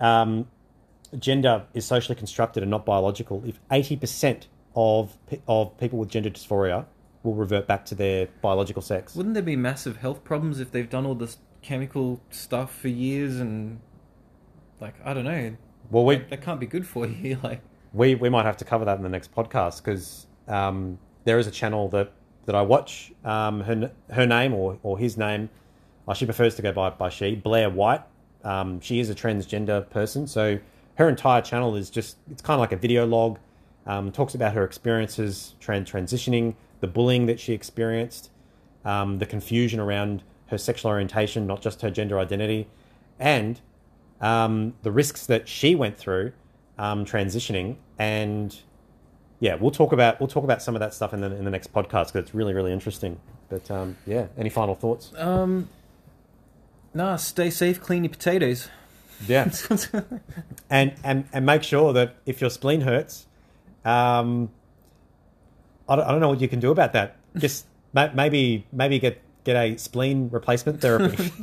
um, 0.00 0.48
gender 1.18 1.66
is 1.74 1.84
socially 1.84 2.16
constructed 2.16 2.62
and 2.62 2.70
not 2.70 2.86
biological 2.86 3.42
if 3.46 3.60
80% 3.68 4.46
of, 4.74 5.16
of 5.46 5.76
people 5.78 5.98
with 5.98 6.08
gender 6.08 6.30
dysphoria 6.30 6.86
will 7.22 7.34
revert 7.34 7.66
back 7.66 7.84
to 7.86 7.94
their 7.94 8.28
biological 8.40 8.82
sex? 8.82 9.14
Wouldn't 9.14 9.34
there 9.34 9.42
be 9.42 9.56
massive 9.56 9.98
health 9.98 10.24
problems 10.24 10.58
if 10.58 10.70
they've 10.72 10.88
done 10.88 11.04
all 11.04 11.14
this 11.14 11.38
chemical 11.62 12.20
stuff 12.30 12.74
for 12.74 12.88
years 12.88 13.38
and, 13.38 13.80
like, 14.80 14.94
I 15.04 15.14
don't 15.14 15.24
know. 15.24 15.56
Well, 15.90 16.04
we, 16.04 16.16
That, 16.16 16.30
that 16.30 16.42
can't 16.42 16.60
be 16.60 16.66
good 16.66 16.86
for 16.86 17.06
you. 17.06 17.38
Like, 17.42 17.60
we 17.92 18.14
we 18.14 18.30
might 18.30 18.46
have 18.46 18.56
to 18.58 18.64
cover 18.64 18.86
that 18.86 18.96
in 18.96 19.02
the 19.02 19.08
next 19.08 19.34
podcast 19.34 19.84
because 19.84 20.26
um, 20.48 20.98
there 21.24 21.38
is 21.38 21.46
a 21.46 21.50
channel 21.50 21.88
that 21.90 22.12
that 22.46 22.54
I 22.54 22.62
watch. 22.62 23.12
Um, 23.24 23.60
her 23.60 23.90
her 24.10 24.26
name 24.26 24.54
or 24.54 24.78
or 24.82 24.98
his 24.98 25.16
name, 25.16 25.50
uh, 26.06 26.14
she 26.14 26.24
prefers 26.24 26.54
to 26.56 26.62
go 26.62 26.72
by 26.72 26.90
by 26.90 27.08
she 27.08 27.34
Blair 27.34 27.70
White. 27.70 28.02
Um, 28.44 28.80
she 28.80 28.98
is 28.98 29.08
a 29.08 29.14
transgender 29.14 29.88
person, 29.90 30.26
so 30.26 30.58
her 30.96 31.08
entire 31.08 31.40
channel 31.40 31.76
is 31.76 31.90
just 31.90 32.16
it's 32.30 32.42
kind 32.42 32.56
of 32.56 32.60
like 32.60 32.72
a 32.72 32.76
video 32.76 33.06
log. 33.06 33.38
Um, 33.84 34.12
talks 34.12 34.34
about 34.34 34.54
her 34.54 34.62
experiences 34.62 35.56
trans 35.58 35.90
transitioning, 35.90 36.54
the 36.80 36.86
bullying 36.86 37.26
that 37.26 37.40
she 37.40 37.52
experienced, 37.52 38.30
um, 38.84 39.18
the 39.18 39.26
confusion 39.26 39.80
around 39.80 40.22
her 40.46 40.58
sexual 40.58 40.90
orientation, 40.90 41.46
not 41.46 41.62
just 41.62 41.82
her 41.82 41.90
gender 41.90 42.18
identity, 42.18 42.68
and 43.18 43.60
um, 44.20 44.74
the 44.82 44.92
risks 44.92 45.26
that 45.26 45.48
she 45.48 45.74
went 45.74 45.98
through 45.98 46.32
um, 46.78 47.04
transitioning. 47.04 47.76
And 47.98 48.56
yeah, 49.42 49.56
we'll 49.56 49.72
talk 49.72 49.90
about 49.90 50.20
we'll 50.20 50.28
talk 50.28 50.44
about 50.44 50.62
some 50.62 50.76
of 50.76 50.80
that 50.80 50.94
stuff 50.94 51.12
in 51.12 51.20
the 51.20 51.26
in 51.34 51.44
the 51.44 51.50
next 51.50 51.72
podcast 51.72 52.12
because 52.12 52.26
it's 52.26 52.34
really 52.34 52.54
really 52.54 52.72
interesting. 52.72 53.18
But 53.48 53.68
um, 53.72 53.96
yeah, 54.06 54.28
any 54.38 54.50
final 54.50 54.76
thoughts? 54.76 55.12
um, 55.16 55.68
nah, 56.94 57.16
stay 57.16 57.50
safe, 57.50 57.80
clean 57.80 58.04
your 58.04 58.12
potatoes. 58.12 58.68
Yeah, 59.26 59.50
and 60.70 60.94
and 61.02 61.24
and 61.32 61.44
make 61.44 61.64
sure 61.64 61.92
that 61.92 62.14
if 62.24 62.40
your 62.40 62.50
spleen 62.50 62.82
hurts, 62.82 63.26
um, 63.84 64.50
I 65.88 65.96
don't, 65.96 66.04
I 66.04 66.12
don't 66.12 66.20
know 66.20 66.28
what 66.28 66.40
you 66.40 66.46
can 66.46 66.60
do 66.60 66.70
about 66.70 66.92
that. 66.92 67.16
Just 67.36 67.66
maybe 67.92 68.64
maybe 68.70 69.00
get 69.00 69.20
get 69.42 69.56
a 69.56 69.76
spleen 69.76 70.30
replacement 70.30 70.80
therapy. 70.80 71.32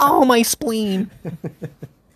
Oh, 0.00 0.24
my 0.24 0.42
spleen. 0.42 1.10